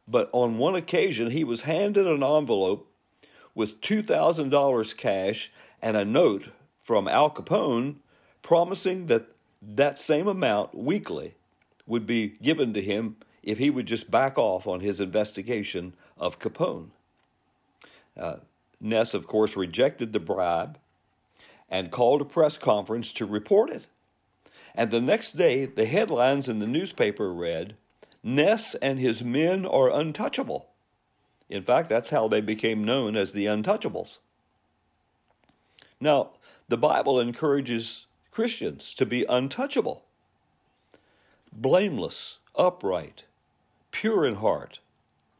But 0.07 0.29
on 0.33 0.57
one 0.57 0.75
occasion, 0.75 1.31
he 1.31 1.43
was 1.43 1.61
handed 1.61 2.07
an 2.07 2.23
envelope 2.23 2.87
with 3.55 3.81
$2,000 3.81 4.97
cash 4.97 5.51
and 5.81 5.97
a 5.97 6.05
note 6.05 6.49
from 6.79 7.07
Al 7.07 7.29
Capone 7.29 7.95
promising 8.41 9.07
that 9.07 9.27
that 9.61 9.99
same 9.99 10.27
amount 10.27 10.75
weekly 10.75 11.35
would 11.85 12.07
be 12.07 12.29
given 12.41 12.73
to 12.73 12.81
him 12.81 13.17
if 13.43 13.57
he 13.57 13.69
would 13.69 13.85
just 13.85 14.09
back 14.09 14.37
off 14.37 14.67
on 14.67 14.79
his 14.79 14.99
investigation 14.99 15.93
of 16.17 16.39
Capone. 16.39 16.89
Uh, 18.17 18.37
Ness, 18.79 19.13
of 19.13 19.27
course, 19.27 19.55
rejected 19.55 20.11
the 20.11 20.19
bribe 20.19 20.77
and 21.71 21.89
called 21.89 22.21
a 22.21 22.25
press 22.25 22.57
conference 22.57 23.11
to 23.13 23.25
report 23.25 23.71
it. 23.71 23.87
And 24.75 24.91
the 24.91 25.01
next 25.01 25.37
day, 25.37 25.65
the 25.65 25.85
headlines 25.85 26.47
in 26.47 26.59
the 26.59 26.67
newspaper 26.67 27.33
read 27.33 27.75
Ness 28.21 28.75
and 28.75 28.99
his 28.99 29.23
men 29.23 29.65
are 29.65 29.89
untouchable. 29.89 30.67
In 31.49 31.61
fact, 31.61 31.89
that's 31.89 32.11
how 32.11 32.27
they 32.27 32.41
became 32.41 32.83
known 32.83 33.15
as 33.15 33.33
the 33.33 33.45
Untouchables. 33.45 34.19
Now, 35.99 36.31
the 36.67 36.77
Bible 36.77 37.19
encourages 37.19 38.05
Christians 38.31 38.93
to 38.93 39.05
be 39.05 39.25
untouchable 39.27 40.03
blameless, 41.53 42.37
upright, 42.55 43.25
pure 43.91 44.25
in 44.25 44.35
heart, 44.35 44.79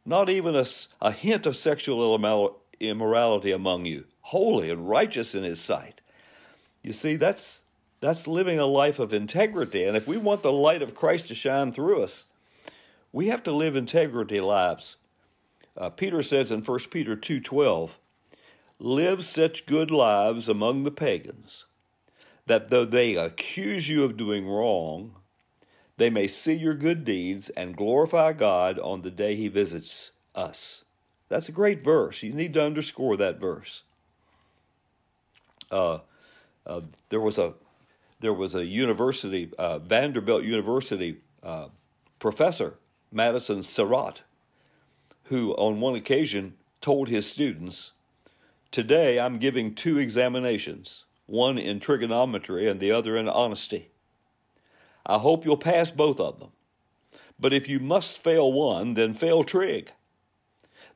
not 0.04 0.28
even 0.28 0.54
a, 0.54 0.66
a 1.00 1.10
hint 1.10 1.46
of 1.46 1.56
sexual 1.56 2.14
immorality 2.78 3.50
among 3.50 3.86
you, 3.86 4.04
holy 4.20 4.68
and 4.68 4.90
righteous 4.90 5.34
in 5.34 5.42
his 5.42 5.58
sight. 5.58 6.01
You 6.82 6.92
see, 6.92 7.16
that's, 7.16 7.62
that's 8.00 8.26
living 8.26 8.58
a 8.58 8.66
life 8.66 8.98
of 8.98 9.12
integrity. 9.12 9.84
And 9.84 9.96
if 9.96 10.06
we 10.06 10.16
want 10.16 10.42
the 10.42 10.52
light 10.52 10.82
of 10.82 10.94
Christ 10.94 11.28
to 11.28 11.34
shine 11.34 11.72
through 11.72 12.02
us, 12.02 12.26
we 13.12 13.28
have 13.28 13.42
to 13.44 13.52
live 13.52 13.76
integrity 13.76 14.40
lives. 14.40 14.96
Uh, 15.76 15.90
Peter 15.90 16.22
says 16.22 16.50
in 16.50 16.62
1 16.62 16.90
Peter 16.90 17.16
2:12, 17.16 17.98
"Live 18.78 19.24
such 19.24 19.66
good 19.66 19.90
lives 19.90 20.48
among 20.48 20.84
the 20.84 20.90
pagans 20.90 21.64
that 22.46 22.70
though 22.70 22.84
they 22.84 23.14
accuse 23.14 23.88
you 23.88 24.04
of 24.04 24.16
doing 24.16 24.46
wrong, 24.46 25.14
they 25.96 26.10
may 26.10 26.26
see 26.26 26.54
your 26.54 26.74
good 26.74 27.04
deeds 27.04 27.50
and 27.50 27.76
glorify 27.76 28.32
God 28.32 28.78
on 28.78 29.02
the 29.02 29.10
day 29.10 29.36
he 29.36 29.48
visits 29.48 30.10
us. 30.34 30.84
That's 31.28 31.48
a 31.48 31.52
great 31.52 31.82
verse. 31.82 32.22
You 32.22 32.32
need 32.32 32.54
to 32.54 32.64
underscore 32.64 33.16
that 33.16 33.38
verse. 33.38 33.82
Uh, 35.70 35.98
uh, 36.66 36.80
there 37.08 37.20
was 37.20 37.38
a 37.38 37.54
there 38.20 38.32
was 38.32 38.54
a 38.54 38.64
university, 38.64 39.50
uh, 39.58 39.80
Vanderbilt 39.80 40.44
University 40.44 41.16
uh, 41.42 41.66
professor, 42.20 42.74
Madison 43.10 43.58
Sarratt, 43.58 44.20
who 45.24 45.54
on 45.54 45.80
one 45.80 45.96
occasion 45.96 46.54
told 46.80 47.08
his 47.08 47.26
students, 47.26 47.90
Today 48.70 49.18
I'm 49.18 49.38
giving 49.38 49.74
two 49.74 49.98
examinations, 49.98 51.04
one 51.26 51.58
in 51.58 51.80
trigonometry 51.80 52.68
and 52.68 52.78
the 52.78 52.92
other 52.92 53.16
in 53.16 53.28
honesty. 53.28 53.90
I 55.04 55.18
hope 55.18 55.44
you'll 55.44 55.56
pass 55.56 55.90
both 55.90 56.20
of 56.20 56.38
them. 56.38 56.52
But 57.40 57.52
if 57.52 57.68
you 57.68 57.80
must 57.80 58.16
fail 58.16 58.52
one, 58.52 58.94
then 58.94 59.14
fail 59.14 59.42
trig. 59.42 59.90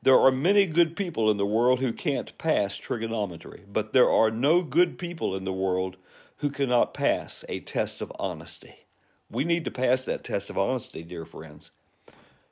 There 0.07 0.21
are 0.21 0.31
many 0.31 0.67
good 0.67 0.95
people 0.95 1.29
in 1.29 1.35
the 1.35 1.45
world 1.45 1.81
who 1.81 1.91
can't 1.91 2.37
pass 2.37 2.77
trigonometry, 2.77 3.65
but 3.67 3.91
there 3.91 4.09
are 4.09 4.31
no 4.31 4.61
good 4.61 4.97
people 4.97 5.35
in 5.35 5.43
the 5.43 5.51
world 5.51 5.97
who 6.37 6.49
cannot 6.49 6.93
pass 6.93 7.43
a 7.49 7.59
test 7.59 7.99
of 7.99 8.09
honesty. 8.17 8.85
We 9.29 9.43
need 9.43 9.65
to 9.65 9.69
pass 9.69 10.05
that 10.05 10.23
test 10.23 10.49
of 10.49 10.57
honesty, 10.57 11.03
dear 11.03 11.25
friends, 11.25 11.71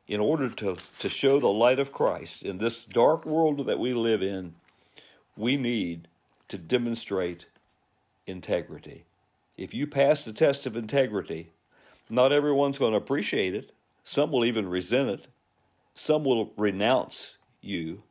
in 0.05 0.19
order 0.19 0.49
to, 0.49 0.75
to 0.99 1.07
show 1.07 1.39
the 1.39 1.47
light 1.47 1.79
of 1.79 1.93
Christ 1.93 2.43
in 2.43 2.57
this 2.57 2.83
dark 2.83 3.25
world 3.25 3.65
that 3.67 3.79
we 3.79 3.93
live 3.93 4.21
in. 4.21 4.55
We 5.37 5.55
need 5.55 6.09
to 6.49 6.57
demonstrate 6.57 7.45
integrity. 8.27 9.05
if 9.55 9.73
you 9.73 9.87
pass 9.87 10.25
the 10.25 10.33
test 10.33 10.65
of 10.65 10.75
integrity, 10.75 11.51
not 12.09 12.33
everyone's 12.33 12.79
going 12.79 12.91
to 12.91 12.97
appreciate 12.97 13.55
it. 13.55 13.71
Some 14.03 14.29
will 14.29 14.43
even 14.43 14.67
resent 14.67 15.09
it. 15.09 15.27
Some 15.93 16.25
will 16.25 16.51
renounce 16.57 17.34
you. 17.65 18.03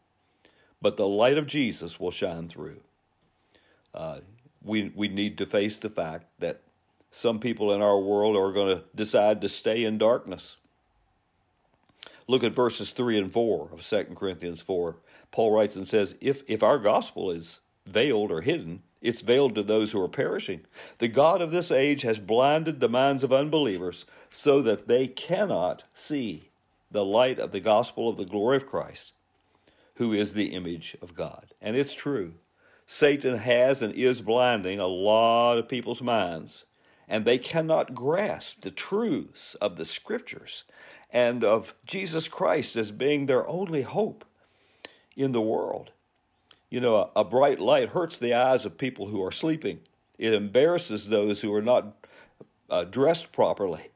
But 0.80 0.96
the 0.96 1.08
light 1.08 1.38
of 1.38 1.46
Jesus 1.46 1.98
will 1.98 2.10
shine 2.10 2.48
through. 2.48 2.80
Uh, 3.94 4.20
we, 4.62 4.92
we 4.94 5.08
need 5.08 5.38
to 5.38 5.46
face 5.46 5.78
the 5.78 5.90
fact 5.90 6.26
that 6.38 6.62
some 7.10 7.38
people 7.38 7.72
in 7.72 7.80
our 7.80 7.98
world 7.98 8.36
are 8.36 8.52
going 8.52 8.76
to 8.76 8.84
decide 8.94 9.40
to 9.40 9.48
stay 9.48 9.84
in 9.84 9.98
darkness. 9.98 10.56
Look 12.26 12.42
at 12.42 12.52
verses 12.52 12.92
3 12.92 13.18
and 13.18 13.32
4 13.32 13.68
of 13.72 13.86
2 13.86 14.04
Corinthians 14.16 14.62
4. 14.62 14.96
Paul 15.30 15.52
writes 15.52 15.76
and 15.76 15.86
says, 15.86 16.16
if, 16.20 16.42
if 16.48 16.62
our 16.62 16.78
gospel 16.78 17.30
is 17.30 17.60
veiled 17.86 18.32
or 18.32 18.40
hidden, 18.40 18.82
it's 19.00 19.20
veiled 19.20 19.54
to 19.54 19.62
those 19.62 19.92
who 19.92 20.00
are 20.02 20.08
perishing. 20.08 20.62
The 20.98 21.08
God 21.08 21.42
of 21.42 21.50
this 21.50 21.70
age 21.70 22.02
has 22.02 22.18
blinded 22.18 22.80
the 22.80 22.88
minds 22.88 23.22
of 23.22 23.32
unbelievers 23.32 24.06
so 24.30 24.62
that 24.62 24.88
they 24.88 25.06
cannot 25.06 25.84
see 25.92 26.48
the 26.90 27.04
light 27.04 27.38
of 27.38 27.52
the 27.52 27.60
gospel 27.60 28.08
of 28.08 28.16
the 28.16 28.24
glory 28.24 28.56
of 28.56 28.66
Christ, 28.66 29.12
who 29.96 30.12
is 30.12 30.34
the 30.34 30.52
image 30.52 30.96
of 31.00 31.14
God. 31.14 31.54
And 31.60 31.76
it's 31.76 31.94
true. 31.94 32.34
Satan 32.86 33.38
has 33.38 33.82
and 33.82 33.94
is 33.94 34.20
blinding 34.20 34.78
a 34.78 34.86
lot 34.86 35.58
of 35.58 35.68
people's 35.68 36.02
minds, 36.02 36.64
and 37.08 37.24
they 37.24 37.38
cannot 37.38 37.94
grasp 37.94 38.60
the 38.60 38.70
truths 38.70 39.54
of 39.56 39.76
the 39.76 39.84
scriptures 39.84 40.64
and 41.10 41.44
of 41.44 41.74
Jesus 41.86 42.28
Christ 42.28 42.76
as 42.76 42.90
being 42.90 43.26
their 43.26 43.46
only 43.48 43.82
hope 43.82 44.24
in 45.16 45.32
the 45.32 45.40
world. 45.40 45.92
You 46.68 46.80
know, 46.80 47.10
a, 47.14 47.22
bright 47.22 47.60
light 47.60 47.90
hurts 47.90 48.18
the 48.18 48.34
eyes 48.34 48.64
of 48.64 48.76
people 48.76 49.06
who 49.06 49.22
are 49.22 49.30
sleeping. 49.30 49.78
It 50.18 50.34
embarrasses 50.34 51.08
those 51.08 51.40
who 51.40 51.54
are 51.54 51.62
not 51.62 52.04
uh, 52.68 52.84
dressed 52.84 53.32
properly. 53.32 53.90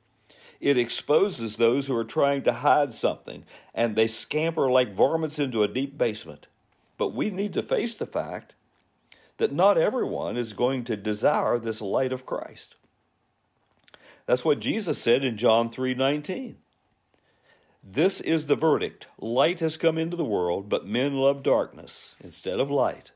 It 0.60 0.76
exposes 0.76 1.56
those 1.56 1.86
who 1.86 1.96
are 1.96 2.04
trying 2.04 2.42
to 2.42 2.52
hide 2.52 2.92
something, 2.92 3.44
and 3.74 3.94
they 3.94 4.08
scamper 4.08 4.70
like 4.70 4.94
varmints 4.94 5.38
into 5.38 5.62
a 5.62 5.68
deep 5.68 5.96
basement. 5.96 6.48
But 6.96 7.14
we 7.14 7.30
need 7.30 7.52
to 7.54 7.62
face 7.62 7.94
the 7.94 8.06
fact 8.06 8.54
that 9.36 9.52
not 9.52 9.78
everyone 9.78 10.36
is 10.36 10.52
going 10.52 10.84
to 10.84 10.96
desire 10.96 11.58
this 11.58 11.80
light 11.80 12.12
of 12.12 12.26
Christ. 12.26 12.74
That's 14.26 14.44
what 14.44 14.60
Jesus 14.60 15.00
said 15.00 15.24
in 15.24 15.36
John 15.36 15.70
3:19. 15.70 16.56
This 17.82 18.20
is 18.20 18.46
the 18.46 18.56
verdict. 18.56 19.06
Light 19.18 19.60
has 19.60 19.76
come 19.76 19.96
into 19.96 20.16
the 20.16 20.24
world, 20.24 20.68
but 20.68 20.86
men 20.86 21.16
love 21.16 21.42
darkness 21.42 22.16
instead 22.20 22.60
of 22.60 22.70
light 22.70 23.12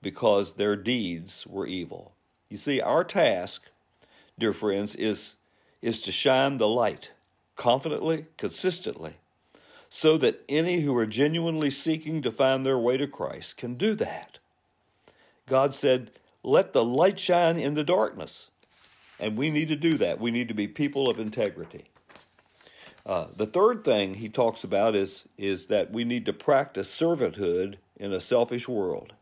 because 0.00 0.54
their 0.54 0.76
deeds 0.76 1.46
were 1.46 1.66
evil. 1.66 2.12
You 2.48 2.56
see, 2.56 2.80
our 2.80 3.04
task, 3.04 3.64
dear 4.38 4.52
friends, 4.52 4.94
is, 4.94 5.34
is 5.82 6.00
to 6.02 6.12
shine 6.12 6.58
the 6.58 6.68
light 6.68 7.10
confidently, 7.56 8.26
consistently, 8.36 9.16
so 9.90 10.16
that 10.18 10.44
any 10.48 10.80
who 10.80 10.96
are 10.96 11.06
genuinely 11.06 11.70
seeking 11.70 12.22
to 12.22 12.30
find 12.30 12.64
their 12.64 12.78
way 12.78 12.96
to 12.96 13.06
Christ 13.06 13.56
can 13.56 13.74
do 13.74 13.94
that. 13.94 14.38
God 15.46 15.74
said, 15.74 16.10
Let 16.42 16.72
the 16.72 16.84
light 16.84 17.18
shine 17.18 17.56
in 17.56 17.74
the 17.74 17.84
darkness. 17.84 18.48
And 19.20 19.36
we 19.36 19.50
need 19.50 19.68
to 19.68 19.76
do 19.76 19.98
that. 19.98 20.20
We 20.20 20.30
need 20.30 20.48
to 20.48 20.54
be 20.54 20.68
people 20.68 21.10
of 21.10 21.18
integrity. 21.18 21.86
Uh, 23.04 23.26
the 23.34 23.46
third 23.46 23.84
thing 23.84 24.14
he 24.14 24.28
talks 24.28 24.62
about 24.62 24.94
is, 24.94 25.24
is 25.36 25.66
that 25.66 25.90
we 25.90 26.04
need 26.04 26.26
to 26.26 26.32
practice 26.32 26.94
servanthood 26.94 27.76
in 27.96 28.12
a 28.12 28.20
selfish 28.20 28.68
world. 28.68 29.14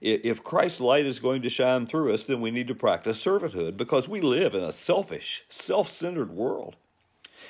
If 0.00 0.44
Christ's 0.44 0.80
light 0.80 1.06
is 1.06 1.18
going 1.18 1.42
to 1.42 1.48
shine 1.48 1.86
through 1.86 2.12
us, 2.12 2.24
then 2.24 2.40
we 2.40 2.50
need 2.50 2.68
to 2.68 2.74
practice 2.74 3.24
servanthood 3.24 3.76
because 3.76 4.08
we 4.08 4.20
live 4.20 4.54
in 4.54 4.62
a 4.62 4.72
selfish, 4.72 5.44
self 5.48 5.88
centered 5.88 6.30
world. 6.30 6.76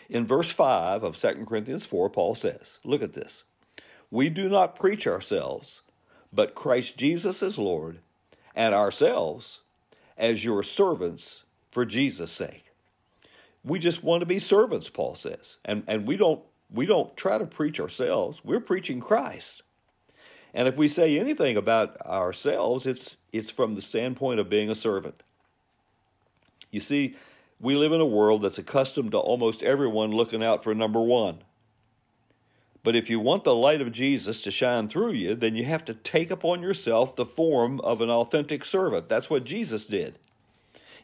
In 0.09 0.27
verse 0.27 0.51
5 0.51 1.03
of 1.03 1.17
2 1.17 1.47
Corinthians 1.47 1.87
4, 1.87 2.11
Paul 2.11 2.35
says, 2.35 2.79
Look 2.85 3.03
at 3.03 3.15
this. 3.15 3.45
We 4.11 4.29
do 4.29 4.49
not 4.49 4.77
preach 4.77 5.07
ourselves, 5.07 5.81
but 6.33 6.55
Christ 6.55 6.97
Jesus 6.97 7.43
as 7.43 7.59
Lord, 7.59 7.99
and 8.55 8.75
ourselves 8.75 9.61
as 10.17 10.45
your 10.45 10.63
servants 10.63 11.43
for 11.71 11.85
Jesus' 11.85 12.31
sake. 12.31 12.71
We 13.65 13.79
just 13.79 14.05
want 14.05 14.21
to 14.21 14.27
be 14.27 14.39
servants, 14.39 14.89
Paul 14.89 15.17
says. 15.17 15.57
And, 15.65 15.83
and 15.89 16.07
we, 16.07 16.17
don't, 16.17 16.41
we 16.73 16.87
don't 16.87 17.17
try 17.17 17.39
to 17.39 17.47
preach 17.47 17.81
ourselves, 17.81 18.45
we're 18.45 18.61
preaching 18.61 19.01
Christ. 19.01 19.63
And 20.55 20.69
if 20.69 20.77
we 20.77 20.87
say 20.87 21.19
anything 21.19 21.57
about 21.57 22.01
ourselves, 22.03 22.87
it's, 22.87 23.17
it's 23.33 23.51
from 23.51 23.75
the 23.75 23.83
standpoint 23.83 24.39
of 24.39 24.49
being 24.49 24.71
a 24.71 24.75
servant. 24.77 25.23
You 26.71 26.81
see, 26.81 27.17
we 27.61 27.75
live 27.75 27.93
in 27.93 28.01
a 28.01 28.07
world 28.07 28.43
that's 28.43 28.59
accustomed 28.59 29.11
to 29.13 29.19
almost 29.19 29.65
everyone 29.65 30.13
looking 30.13 30.45
out 30.45 30.63
for 30.63 30.73
number 30.75 31.01
one. 31.01 31.39
But 32.85 32.95
if 32.95 33.11
you 33.11 33.19
want 33.19 33.45
the 33.45 33.55
light 33.55 33.81
of 33.81 33.93
Jesus 33.93 34.43
to 34.43 34.51
shine 34.51 34.89
through 34.89 35.13
you, 35.13 35.35
then 35.35 35.57
you 35.57 35.65
have 35.65 35.85
to 35.87 35.95
take 35.95 36.31
upon 36.31 36.63
yourself 36.63 37.17
the 37.17 37.25
form 37.25 37.81
of 37.81 38.01
an 38.01 38.11
authentic 38.11 38.65
servant. 38.65 39.09
That's 39.09 39.31
what 39.31 39.45
Jesus 39.45 39.87
did. 39.87 40.19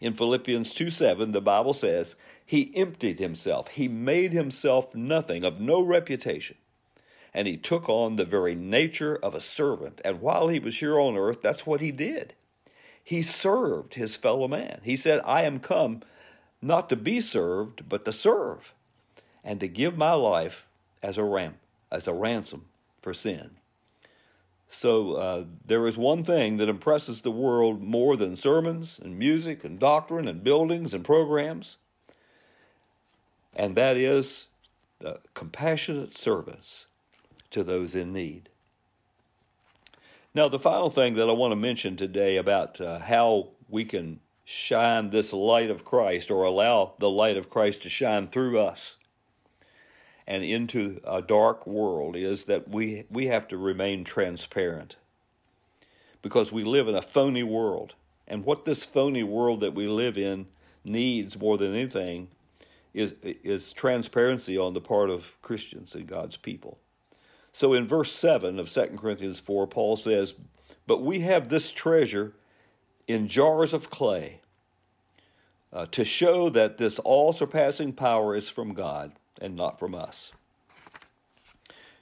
In 0.00 0.12
Philippians 0.12 0.72
2 0.74 0.90
7, 0.90 1.32
the 1.32 1.40
Bible 1.40 1.72
says, 1.72 2.14
He 2.44 2.70
emptied 2.76 3.18
himself, 3.18 3.68
He 3.68 3.88
made 3.88 4.32
himself 4.32 4.94
nothing, 4.94 5.44
of 5.44 5.60
no 5.60 5.80
reputation. 5.80 6.56
And 7.32 7.46
he 7.46 7.56
took 7.56 7.88
on 7.88 8.16
the 8.16 8.24
very 8.24 8.54
nature 8.54 9.16
of 9.16 9.34
a 9.34 9.40
servant. 9.40 10.00
And 10.04 10.20
while 10.20 10.48
he 10.48 10.58
was 10.58 10.80
here 10.80 10.98
on 10.98 11.16
earth, 11.16 11.40
that's 11.42 11.66
what 11.66 11.80
he 11.80 11.92
did. 11.92 12.34
He 13.02 13.22
served 13.22 13.94
his 13.94 14.16
fellow 14.16 14.48
man. 14.48 14.80
He 14.84 14.96
said, 14.96 15.20
I 15.24 15.42
am 15.42 15.60
come 15.60 16.02
not 16.62 16.88
to 16.88 16.96
be 16.96 17.20
served, 17.20 17.88
but 17.88 18.04
to 18.04 18.12
serve, 18.12 18.74
and 19.42 19.60
to 19.60 19.68
give 19.68 19.96
my 19.96 20.12
life 20.12 20.66
as 21.02 21.16
a 21.16 21.24
ram, 21.24 21.54
as 21.90 22.06
a 22.06 22.12
ransom 22.12 22.66
for 23.00 23.14
sin. 23.14 23.52
So 24.68 25.14
uh, 25.14 25.44
there 25.66 25.86
is 25.86 25.98
one 25.98 26.22
thing 26.22 26.58
that 26.58 26.68
impresses 26.68 27.22
the 27.22 27.30
world 27.30 27.82
more 27.82 28.16
than 28.16 28.36
sermons 28.36 29.00
and 29.02 29.18
music 29.18 29.64
and 29.64 29.80
doctrine 29.80 30.28
and 30.28 30.44
buildings 30.44 30.94
and 30.94 31.04
programs, 31.04 31.76
and 33.56 33.74
that 33.76 33.96
is 33.96 34.46
the 35.00 35.18
compassionate 35.34 36.14
service 36.14 36.86
to 37.50 37.64
those 37.64 37.94
in 37.94 38.12
need. 38.12 38.48
Now, 40.34 40.48
the 40.48 40.58
final 40.58 40.90
thing 40.90 41.14
that 41.14 41.28
I 41.28 41.32
want 41.32 41.52
to 41.52 41.56
mention 41.56 41.96
today 41.96 42.36
about 42.36 42.80
uh, 42.80 43.00
how 43.00 43.48
we 43.68 43.84
can 43.84 44.20
shine 44.44 45.10
this 45.10 45.32
light 45.32 45.70
of 45.70 45.84
Christ 45.84 46.30
or 46.30 46.44
allow 46.44 46.94
the 46.98 47.10
light 47.10 47.36
of 47.36 47.50
Christ 47.50 47.82
to 47.82 47.88
shine 47.88 48.28
through 48.28 48.58
us 48.58 48.96
and 50.30 50.44
into 50.44 51.00
a 51.02 51.20
dark 51.20 51.66
world 51.66 52.14
is 52.14 52.46
that 52.46 52.68
we, 52.68 53.04
we 53.10 53.26
have 53.26 53.48
to 53.48 53.56
remain 53.56 54.04
transparent 54.04 54.94
because 56.22 56.52
we 56.52 56.62
live 56.62 56.86
in 56.86 56.94
a 56.94 57.02
phony 57.02 57.42
world. 57.42 57.94
And 58.28 58.44
what 58.44 58.64
this 58.64 58.84
phony 58.84 59.24
world 59.24 59.58
that 59.60 59.74
we 59.74 59.88
live 59.88 60.16
in 60.16 60.46
needs 60.84 61.36
more 61.36 61.58
than 61.58 61.74
anything 61.74 62.28
is, 62.94 63.14
is 63.22 63.72
transparency 63.72 64.56
on 64.56 64.72
the 64.72 64.80
part 64.80 65.10
of 65.10 65.32
Christians 65.42 65.96
and 65.96 66.06
God's 66.06 66.36
people. 66.36 66.78
So 67.52 67.72
in 67.72 67.86
verse 67.86 68.12
7 68.12 68.58
of 68.58 68.70
2 68.70 68.96
Corinthians 68.96 69.40
4, 69.40 69.66
Paul 69.66 69.96
says, 69.96 70.34
But 70.86 71.02
we 71.02 71.20
have 71.20 71.48
this 71.48 71.72
treasure 71.72 72.32
in 73.08 73.28
jars 73.28 73.74
of 73.74 73.90
clay 73.90 74.40
uh, 75.72 75.86
to 75.86 76.04
show 76.04 76.48
that 76.50 76.78
this 76.78 76.98
all 77.00 77.32
surpassing 77.32 77.92
power 77.92 78.34
is 78.34 78.48
from 78.48 78.74
God 78.74 79.12
and 79.40 79.56
not 79.56 79.78
from 79.78 79.94
us. 79.94 80.32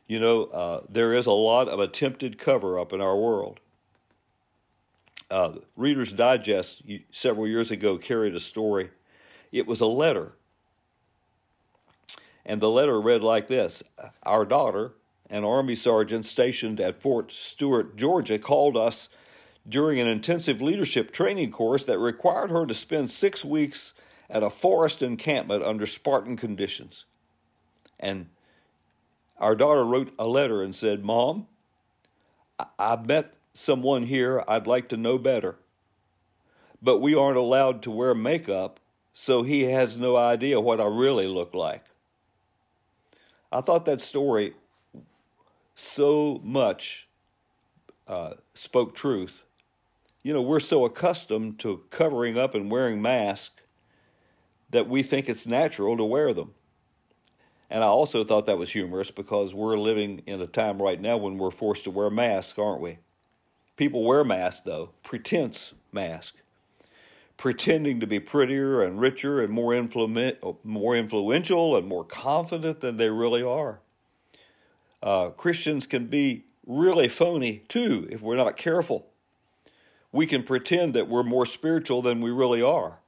You 0.07 0.19
know, 0.21 0.45
uh, 0.45 0.81
there 0.89 1.13
is 1.13 1.27
a 1.27 1.33
lot 1.33 1.69
of 1.69 1.81
attempted 1.81 2.39
cover 2.39 2.79
up 2.79 2.93
in 2.93 3.01
our 3.01 3.17
world. 3.17 3.61
Uh, 5.31 5.53
Reader's 5.77 6.13
Digest 6.13 6.83
several 7.11 7.47
years 7.47 7.71
ago 7.71 7.99
carried 7.99 8.35
a 8.35 8.41
story. 8.41 8.91
It 9.53 9.67
was 9.67 9.81
a 9.81 9.87
letter. 9.87 10.33
And 12.47 12.63
the 12.63 12.71
letter 12.71 12.99
read 12.99 13.23
like 13.23 13.49
this 13.49 13.83
Our 14.23 14.47
daughter, 14.47 14.93
an 15.31 15.45
Army 15.45 15.75
sergeant 15.75 16.25
stationed 16.25 16.81
at 16.81 17.01
Fort 17.01 17.31
Stewart, 17.31 17.97
Georgia, 17.97 18.39
called 18.39 18.77
us 18.77 19.09
during 19.69 20.01
an 20.01 20.07
intensive 20.07 20.63
leadership 20.63 21.13
training 21.13 21.51
course 21.51 21.85
that 21.85 21.99
required 21.99 22.51
her 22.51 22.65
to 22.67 22.75
spend 22.75 23.11
six 23.11 23.45
weeks 23.45 23.93
at 24.31 24.43
a 24.43 24.51
forest 24.51 25.03
encampment 25.03 25.63
under 25.63 25.87
Spartan 25.87 26.37
conditions. 26.37 27.05
And 28.01 28.29
our 29.39 29.55
daughter 29.55 29.85
wrote 29.85 30.13
a 30.19 30.27
letter 30.27 30.63
and 30.63 30.75
said, 30.75 31.05
Mom, 31.05 31.47
I've 32.79 33.07
met 33.07 33.35
someone 33.55 34.05
here 34.05 34.45
I'd 34.47 34.67
like 34.67 34.89
to 34.89 34.97
know 34.97 35.19
better, 35.19 35.57
but 36.81 36.99
we 36.99 37.15
aren't 37.15 37.37
allowed 37.37 37.83
to 37.83 37.91
wear 37.91 38.15
makeup, 38.15 38.81
so 39.13 39.43
he 39.43 39.65
has 39.65 39.99
no 39.99 40.17
idea 40.17 40.61
what 40.61 40.81
I 40.81 40.87
really 40.87 41.27
look 41.27 41.55
like. 41.55 41.85
I 43.51 43.61
thought 43.61 43.85
that 43.87 44.01
story 44.01 44.55
so 45.79 46.41
much 46.43 47.09
uh, 48.07 48.35
spoke 48.55 48.95
truth 48.95 49.45
you 50.29 50.35
know, 50.35 50.43
we're 50.43 50.61
so 50.61 50.85
accustomed 50.85 51.59
to 51.61 51.85
covering 51.89 52.37
up 52.37 52.55
and 52.55 52.71
wearing 52.71 53.01
masks 53.01 53.63
that 54.69 54.87
we 54.87 55.03
think 55.03 55.27
it's 55.27 55.47
natural 55.47 55.97
to 55.97 56.05
wear 56.05 56.35
them. 56.35 56.53
And 57.71 57.83
I 57.83 57.87
also 57.87 58.25
thought 58.25 58.45
that 58.45 58.59
was 58.59 58.73
humorous 58.73 59.11
because 59.11 59.55
we're 59.55 59.79
living 59.79 60.23
in 60.27 60.43
a 60.43 60.47
time 60.47 60.83
right 60.83 61.01
now 61.01 61.17
when 61.17 61.39
we're 61.39 61.51
forced 61.51 61.85
to 61.85 61.91
wear 61.91 62.11
masks, 62.11 62.59
aren't 62.59 62.83
we? 62.83 62.99
People 63.77 64.05
wear 64.05 64.23
masks, 64.23 64.63
though, 64.63 64.91
pretense 65.03 65.73
mask, 65.93 66.35
pretending 67.37 67.99
to 68.01 68.07
be 68.07 68.21
prettier 68.21 68.83
and 68.83 69.01
richer 69.01 69.41
and 69.41 69.51
more, 69.51 69.73
influ- 69.73 70.57
more 70.65 70.95
influential 70.95 71.75
and 71.75 71.87
more 71.87 72.05
confident 72.05 72.81
than 72.81 72.97
they 72.97 73.09
really 73.09 73.43
are. 73.43 73.81
Uh, 75.03 75.31
Christians 75.31 75.87
can 75.87 76.07
be 76.07 76.45
really 76.67 77.09
phony 77.09 77.63
too 77.69 78.09
if 78.11 78.21
we're 78.21 78.37
not 78.37 78.57
careful. 78.57 79.07
We 80.11 80.27
can 80.27 80.43
pretend 80.43 80.95
that 80.95 81.09
we're 81.09 81.23
more 81.23 81.47
spiritual 81.47 82.03
than 82.03 82.21
we 82.21 82.31
really 82.31 82.63
are 82.63 82.99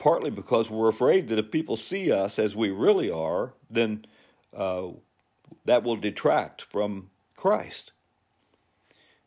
partly 0.00 0.30
because 0.30 0.70
we're 0.70 0.88
afraid 0.88 1.28
that 1.28 1.38
if 1.38 1.52
people 1.52 1.76
see 1.76 2.10
us 2.10 2.40
as 2.40 2.56
we 2.56 2.70
really 2.70 3.08
are, 3.08 3.52
then 3.70 4.04
uh, 4.56 4.88
that 5.66 5.84
will 5.84 5.94
detract 5.94 6.62
from 6.62 7.10
Christ. 7.36 7.92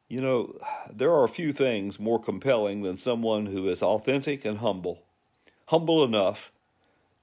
You 0.09 0.19
know, 0.19 0.59
there 0.91 1.11
are 1.11 1.23
a 1.23 1.29
few 1.29 1.53
things 1.53 1.99
more 1.99 2.21
compelling 2.21 2.81
than 2.81 2.97
someone 2.97 3.45
who 3.45 3.69
is 3.69 3.81
authentic 3.81 4.43
and 4.43 4.57
humble, 4.57 5.03
humble 5.67 6.03
enough 6.03 6.51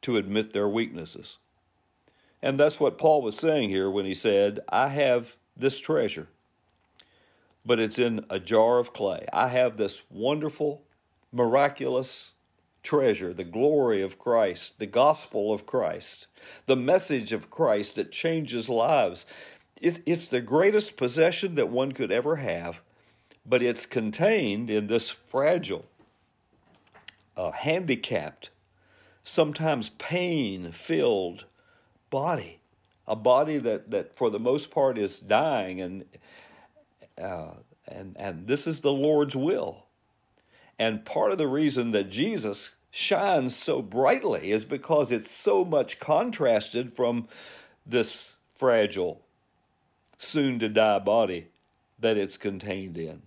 to 0.02 0.16
admit 0.16 0.52
their 0.52 0.68
weaknesses. 0.68 1.36
And 2.42 2.58
that's 2.58 2.80
what 2.80 2.98
Paul 2.98 3.22
was 3.22 3.36
saying 3.36 3.70
here 3.70 3.90
when 3.90 4.06
he 4.06 4.14
said, 4.14 4.60
I 4.68 4.88
have 4.88 5.36
this 5.56 5.78
treasure, 5.78 6.28
but 7.66 7.78
it's 7.78 7.98
in 7.98 8.24
a 8.30 8.40
jar 8.40 8.78
of 8.78 8.92
clay. 8.92 9.26
I 9.32 9.48
have 9.48 9.76
this 9.76 10.02
wonderful, 10.10 10.82
miraculous 11.32 12.32
treasure, 12.82 13.34
the 13.34 13.44
glory 13.44 14.00
of 14.00 14.18
Christ, 14.18 14.78
the 14.78 14.86
gospel 14.86 15.52
of 15.52 15.66
Christ, 15.66 16.26
the 16.64 16.76
message 16.76 17.32
of 17.32 17.50
Christ 17.50 17.96
that 17.96 18.10
changes 18.10 18.68
lives. 18.68 19.26
It's 19.82 20.28
the 20.28 20.40
greatest 20.40 20.96
possession 20.96 21.54
that 21.54 21.68
one 21.68 21.92
could 21.92 22.10
ever 22.10 22.36
have, 22.36 22.80
but 23.44 23.62
it's 23.62 23.86
contained 23.86 24.70
in 24.70 24.86
this 24.86 25.10
fragile, 25.10 25.86
uh, 27.36 27.52
handicapped, 27.52 28.50
sometimes 29.22 29.90
pain 29.90 30.72
filled 30.72 31.44
body. 32.10 32.60
A 33.06 33.16
body 33.16 33.58
that, 33.58 33.90
that, 33.90 34.14
for 34.14 34.30
the 34.30 34.38
most 34.38 34.70
part, 34.70 34.98
is 34.98 35.20
dying, 35.20 35.80
and, 35.80 36.04
uh, 37.20 37.54
and, 37.88 38.16
and 38.18 38.46
this 38.46 38.66
is 38.66 38.82
the 38.82 38.92
Lord's 38.92 39.36
will. 39.36 39.86
And 40.78 41.04
part 41.04 41.32
of 41.32 41.38
the 41.38 41.48
reason 41.48 41.90
that 41.90 42.08
Jesus 42.08 42.70
shines 42.90 43.56
so 43.56 43.82
brightly 43.82 44.50
is 44.50 44.64
because 44.64 45.10
it's 45.10 45.30
so 45.30 45.64
much 45.64 45.98
contrasted 45.98 46.92
from 46.92 47.28
this 47.86 48.32
fragile, 48.56 49.22
soon 50.18 50.58
to 50.58 50.68
die 50.68 50.98
body 50.98 51.48
that 51.98 52.16
it's 52.16 52.36
contained 52.36 52.96
in. 52.98 53.22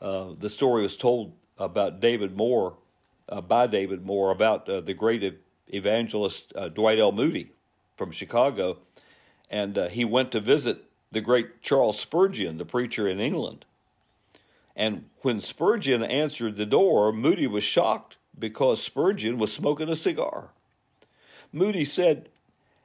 Uh, 0.00 0.32
the 0.38 0.50
story 0.50 0.82
was 0.82 0.96
told 0.96 1.32
about 1.58 2.00
David 2.00 2.36
Moore, 2.36 2.76
uh, 3.28 3.40
by 3.40 3.66
David 3.66 4.04
Moore, 4.04 4.30
about 4.30 4.68
uh, 4.68 4.80
the 4.80 4.94
great 4.94 5.22
evangelist 5.68 6.52
uh, 6.54 6.68
Dwight 6.68 6.98
L. 6.98 7.12
Moody 7.12 7.50
from 7.96 8.10
Chicago. 8.10 8.78
And 9.50 9.78
uh, 9.78 9.88
he 9.88 10.04
went 10.04 10.32
to 10.32 10.40
visit 10.40 10.84
the 11.12 11.20
great 11.20 11.62
Charles 11.62 11.98
Spurgeon, 11.98 12.58
the 12.58 12.64
preacher 12.64 13.08
in 13.08 13.20
England. 13.20 13.64
And 14.76 15.08
when 15.22 15.40
Spurgeon 15.40 16.02
answered 16.02 16.56
the 16.56 16.66
door, 16.66 17.12
Moody 17.12 17.46
was 17.46 17.62
shocked 17.62 18.16
because 18.36 18.82
Spurgeon 18.82 19.38
was 19.38 19.52
smoking 19.52 19.88
a 19.88 19.96
cigar. 19.96 20.48
Moody 21.52 21.84
said, 21.84 22.28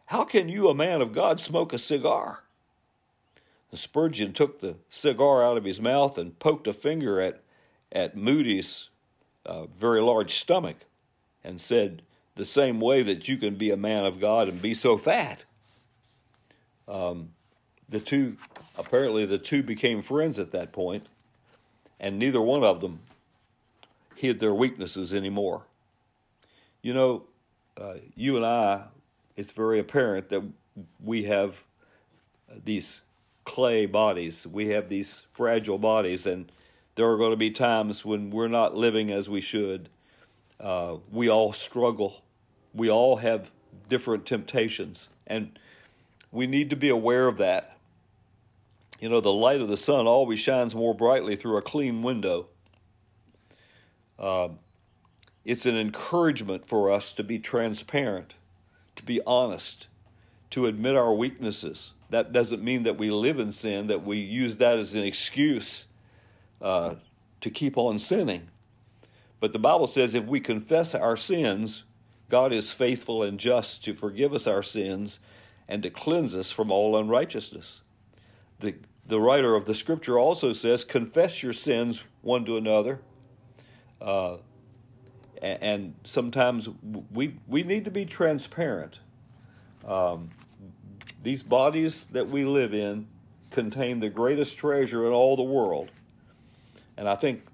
How 0.08 0.24
can 0.24 0.48
you, 0.48 0.70
a 0.70 0.76
man 0.76 1.02
of 1.02 1.12
God, 1.12 1.40
smoke 1.40 1.74
a 1.74 1.80
cigar? 1.80 2.44
Spurgeon 3.74 4.34
took 4.34 4.60
the 4.60 4.76
cigar 4.90 5.44
out 5.44 5.58
of 5.58 5.64
his 5.64 5.80
mouth 5.80 6.18
and 6.18 6.38
poked 6.40 6.68
a 6.68 6.74
finger 6.74 7.22
at, 7.22 7.42
at 7.92 8.18
Moody's 8.18 8.90
uh, 9.46 9.66
very 9.66 10.02
large 10.02 10.36
stomach 10.36 10.78
and 11.44 11.62
said, 11.62 12.02
The 12.40 12.46
same 12.46 12.80
way 12.80 13.04
that 13.04 13.28
you 13.28 13.38
can 13.38 13.56
be 13.56 13.70
a 13.70 13.78
man 13.78 14.06
of 14.06 14.20
God 14.20 14.48
and 14.48 14.62
be 14.62 14.74
so 14.74 14.98
fat. 14.98 15.44
Um, 16.88 17.32
the 17.88 18.00
two, 18.00 18.38
apparently, 18.78 19.26
the 19.26 19.38
two 19.38 19.62
became 19.62 20.02
friends 20.02 20.40
at 20.40 20.52
that 20.52 20.72
point 20.72 21.08
and 22.00 22.18
neither 22.18 22.42
one 22.42 22.64
of 22.64 22.80
them 22.80 23.00
hid 24.16 24.40
their 24.40 24.54
weaknesses 24.54 25.14
anymore. 25.14 25.64
You 26.82 26.94
know, 26.94 27.24
uh, 27.80 27.96
you 28.16 28.38
and 28.38 28.46
I, 28.46 28.86
it's 29.36 29.52
very 29.52 29.80
apparent 29.80 30.30
that 30.30 30.44
we 31.04 31.24
have 31.24 31.64
these 32.64 33.02
clay 33.44 33.86
bodies, 33.86 34.48
we 34.48 34.70
have 34.70 34.90
these 34.90 35.24
fragile 35.32 35.78
bodies, 35.78 36.26
and 36.26 36.52
there 36.96 37.10
are 37.10 37.18
going 37.18 37.32
to 37.32 37.38
be 37.38 37.52
times 37.52 38.06
when 38.06 38.30
we're 38.30 38.48
not 38.48 38.76
living 38.76 39.12
as 39.12 39.30
we 39.30 39.42
should. 39.42 39.90
Uh, 40.60 40.98
we 41.12 41.30
all 41.30 41.54
struggle, 41.54 42.22
we 42.80 42.90
all 42.90 43.18
have 43.18 43.52
different 43.88 44.26
temptations, 44.26 45.10
and 45.28 45.60
we 46.32 46.48
need 46.48 46.70
to 46.72 46.76
be 46.76 46.90
aware 46.90 47.28
of 47.28 47.38
that 47.38 47.80
you 49.00 49.08
know, 49.08 49.22
the 49.22 49.32
light 49.32 49.62
of 49.62 49.70
the 49.70 49.78
sun 49.78 50.08
always 50.08 50.40
shines 50.40 50.76
more 50.76 50.94
brightly 50.94 51.36
through 51.36 51.58
a 51.58 51.62
clean 51.62 52.04
window. 52.04 52.48
Uh, 54.18 54.50
it's 55.46 55.66
an 55.66 55.78
encouragement 55.78 56.68
for 56.68 56.92
us 56.92 57.12
to 57.14 57.24
be 57.24 57.40
transparent, 57.40 58.36
to 58.98 59.04
be 59.04 59.22
honest, 59.26 59.88
to 60.50 60.66
admit 60.66 60.98
our 60.98 61.14
weaknesses. 61.14 61.92
That 62.10 62.34
doesn't 62.34 62.62
mean 62.62 62.84
that 62.84 62.98
we 62.98 63.10
live 63.10 63.40
in 63.40 63.52
sin, 63.54 63.88
that 63.88 64.04
we 64.04 64.18
use 64.18 64.58
that 64.58 64.78
as 64.78 64.94
an 64.94 65.04
excuse 65.04 65.86
uh, 66.62 66.96
to 67.40 67.50
keep 67.50 67.78
on 67.78 68.00
sinning. 68.00 68.50
But 69.40 69.54
the 69.54 69.60
Bible 69.60 69.88
says 69.88 70.14
if 70.14 70.26
we 70.26 70.42
confess 70.42 70.94
our 70.94 71.16
sins, 71.16 71.84
God 72.30 72.54
is 72.54 72.72
faithful 72.72 73.24
and 73.24 73.40
just 73.40 73.84
to 73.84 73.94
forgive 73.94 74.34
us 74.34 74.48
our 74.48 74.64
sins 74.64 75.20
and 75.68 75.84
to 75.84 75.90
cleanse 75.90 76.36
us 76.36 76.52
from 76.52 76.72
all 76.72 76.96
unrighteousness. 76.98 77.82
The 78.60 78.76
the 79.10 79.20
writer 79.20 79.56
of 79.56 79.66
the 79.66 79.74
scripture 79.74 80.20
also 80.20 80.54
says, 80.54 80.86
confess 80.86 81.42
your 81.42 81.52
sins 81.52 82.04
one 82.22 82.46
to 82.46 82.58
another. 82.58 83.02
Uh, 84.00 84.38
and 85.42 85.96
sometimes 86.04 86.70
we, 87.12 87.36
we 87.48 87.64
need 87.64 87.86
to 87.86 87.92
be 87.92 88.06
transparent. 88.06 89.00
Um, 89.88 90.30
these 91.24 91.42
bodies 91.42 92.06
that 92.08 92.30
we 92.30 92.46
live 92.46 92.74
in 92.74 93.08
contain 93.50 94.00
the 94.00 94.10
greatest 94.10 94.58
treasure 94.58 95.08
in 95.08 95.12
all 95.12 95.36
the 95.36 95.44
world. 95.44 95.90
And 96.96 97.10
I 97.10 97.16
think 97.16 97.46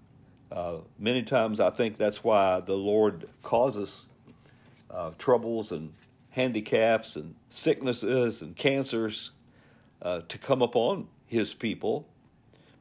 uh, 0.51 0.77
many 0.99 1.23
times 1.23 1.61
I 1.61 1.69
think 1.69 1.97
that's 1.97 2.21
why 2.21 2.59
the 2.59 2.75
Lord 2.75 3.29
causes 3.43 4.03
uh, 4.89 5.11
troubles 5.17 5.71
and 5.71 5.93
handicaps 6.31 7.15
and 7.15 7.35
sicknesses 7.49 8.41
and 8.41 8.55
cancers 8.55 9.31
uh, 10.01 10.21
to 10.27 10.37
come 10.37 10.61
upon 10.61 11.07
his 11.27 11.53
people 11.53 12.07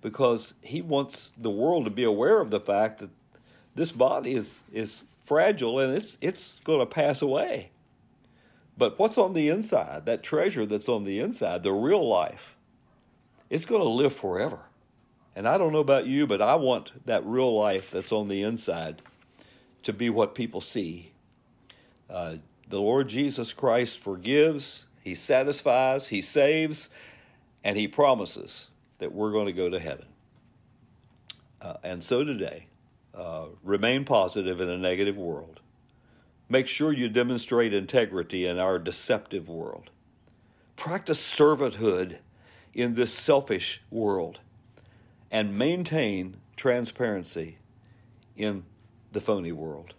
because 0.02 0.54
he 0.60 0.82
wants 0.82 1.32
the 1.38 1.50
world 1.50 1.84
to 1.84 1.90
be 1.90 2.04
aware 2.04 2.40
of 2.40 2.50
the 2.50 2.60
fact 2.60 2.98
that 2.98 3.10
this 3.74 3.90
body 3.90 4.34
is, 4.34 4.60
is 4.72 5.04
fragile 5.24 5.78
and 5.78 5.96
it's, 5.96 6.18
it's 6.20 6.60
going 6.64 6.80
to 6.80 6.86
pass 6.86 7.22
away. 7.22 7.70
But 8.76 8.98
what's 8.98 9.16
on 9.16 9.34
the 9.34 9.48
inside, 9.48 10.04
that 10.06 10.22
treasure 10.22 10.66
that's 10.66 10.88
on 10.88 11.04
the 11.04 11.20
inside, 11.20 11.62
the 11.62 11.72
real 11.72 12.06
life, 12.06 12.56
it's 13.48 13.64
going 13.64 13.82
to 13.82 13.88
live 13.88 14.14
forever. 14.14 14.60
And 15.36 15.48
I 15.48 15.58
don't 15.58 15.72
know 15.72 15.78
about 15.78 16.06
you, 16.06 16.26
but 16.26 16.42
I 16.42 16.54
want 16.56 16.92
that 17.06 17.24
real 17.24 17.56
life 17.56 17.90
that's 17.90 18.12
on 18.12 18.28
the 18.28 18.42
inside 18.42 19.00
to 19.84 19.92
be 19.92 20.10
what 20.10 20.34
people 20.34 20.60
see. 20.60 21.12
Uh, 22.08 22.36
the 22.68 22.80
Lord 22.80 23.08
Jesus 23.08 23.52
Christ 23.52 23.98
forgives, 23.98 24.84
He 25.02 25.14
satisfies, 25.14 26.08
He 26.08 26.22
saves, 26.22 26.88
and 27.64 27.78
he 27.78 27.88
promises 27.88 28.68
that 28.98 29.12
we're 29.12 29.32
going 29.32 29.46
to 29.46 29.52
go 29.52 29.70
to 29.70 29.80
heaven. 29.80 30.06
Uh, 31.60 31.74
and 31.82 32.04
so 32.04 32.22
today, 32.22 32.66
uh, 33.14 33.46
remain 33.62 34.04
positive 34.04 34.60
in 34.60 34.68
a 34.68 34.76
negative 34.76 35.16
world. 35.16 35.60
Make 36.48 36.66
sure 36.66 36.92
you 36.92 37.08
demonstrate 37.08 37.72
integrity 37.72 38.46
in 38.46 38.58
our 38.58 38.78
deceptive 38.78 39.48
world. 39.48 39.88
Practice 40.76 41.20
servanthood 41.20 42.18
in 42.74 42.94
this 42.94 43.12
selfish 43.12 43.80
world. 43.90 44.40
And 45.30 45.58
maintain 45.58 46.36
transparency 46.56 47.56
in 48.36 48.64
the 49.10 49.20
phony 49.20 49.52
world. 49.52 49.94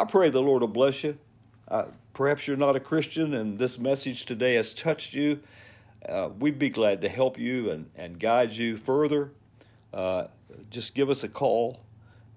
I 0.00 0.04
pray 0.04 0.30
the 0.30 0.40
Lord 0.40 0.62
will 0.62 0.68
bless 0.68 1.04
you. 1.04 1.18
Uh, 1.68 1.84
perhaps 2.14 2.46
you're 2.48 2.56
not 2.56 2.74
a 2.74 2.80
Christian 2.80 3.34
and 3.34 3.58
this 3.58 3.78
message 3.78 4.24
today 4.24 4.54
has 4.54 4.72
touched 4.72 5.12
you 5.14 5.40
uh, 6.08 6.30
we'd 6.38 6.58
be 6.58 6.70
glad 6.70 7.02
to 7.02 7.08
help 7.08 7.38
you 7.38 7.70
and, 7.70 7.90
and 7.96 8.18
guide 8.18 8.52
you 8.52 8.76
further. 8.76 9.32
uh, 9.92 10.28
just 10.70 10.94
give 10.94 11.10
us 11.10 11.22
a 11.22 11.28
call. 11.28 11.80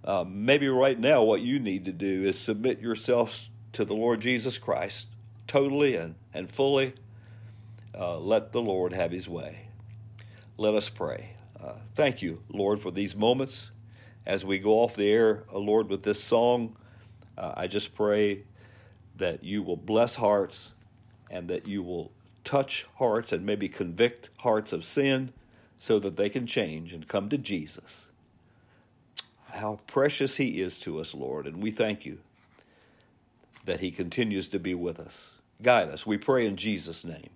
Uh, 0.04 0.26
maybe 0.28 0.68
right 0.68 1.00
now, 1.00 1.24
what 1.24 1.42
you 1.42 1.60
need 1.60 1.86
to 1.86 1.92
do 1.92 2.24
is 2.24 2.38
submit 2.38 2.80
yourself 2.80 3.48
to 3.72 3.86
the 3.86 3.94
Lord 3.94 4.22
Jesus 4.22 4.58
Christ 4.58 5.08
totally 5.48 5.96
and, 5.96 6.16
and 6.34 6.52
fully. 6.52 6.94
Uh, 7.98 8.18
let 8.18 8.52
the 8.52 8.62
Lord 8.62 8.94
have 8.94 9.12
his 9.12 9.30
way. 9.30 9.68
Let 10.58 10.74
us 10.74 10.90
pray. 10.90 11.36
Uh, 11.64 11.76
thank 11.96 12.22
you, 12.22 12.42
Lord, 12.50 12.80
for 12.80 12.92
these 12.92 13.16
moments. 13.16 13.70
As 14.26 14.44
we 14.44 14.60
go 14.60 14.80
off 14.80 14.96
the 14.96 15.10
air, 15.10 15.44
Lord, 15.54 15.90
with 15.90 16.04
this 16.04 16.24
song, 16.24 16.76
uh, 17.38 17.54
I 17.56 17.68
just 17.68 17.96
pray 17.96 18.44
that 19.16 19.44
you 19.44 19.62
will 19.64 19.78
bless 19.78 20.16
hearts 20.16 20.72
and 21.30 21.48
that 21.50 21.68
you 21.68 21.82
will 21.82 22.12
touch 22.44 22.86
hearts 22.98 23.32
and 23.32 23.46
maybe 23.46 23.70
convict 23.70 24.30
hearts 24.40 24.74
of 24.74 24.86
sin 24.86 25.34
so 25.78 26.00
that 26.00 26.16
they 26.16 26.30
can 26.30 26.46
change 26.48 26.94
and 26.94 27.08
come 27.08 27.30
to 27.30 27.38
Jesus. 27.38 28.10
How 29.52 29.80
precious 29.88 30.38
He 30.38 30.62
is 30.62 30.80
to 30.80 31.00
us, 31.00 31.14
Lord, 31.14 31.46
and 31.46 31.62
we 31.62 31.72
thank 31.72 32.06
you 32.06 32.20
that 33.66 33.80
He 33.80 33.92
continues 33.92 34.48
to 34.48 34.60
be 34.60 34.74
with 34.74 35.00
us. 35.00 35.36
Guide 35.62 35.90
us, 35.90 36.06
we 36.06 36.18
pray 36.18 36.46
in 36.46 36.56
Jesus' 36.56 37.06
name. 37.06 37.30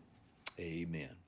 Amen. 0.59 1.26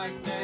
Like 0.00 0.39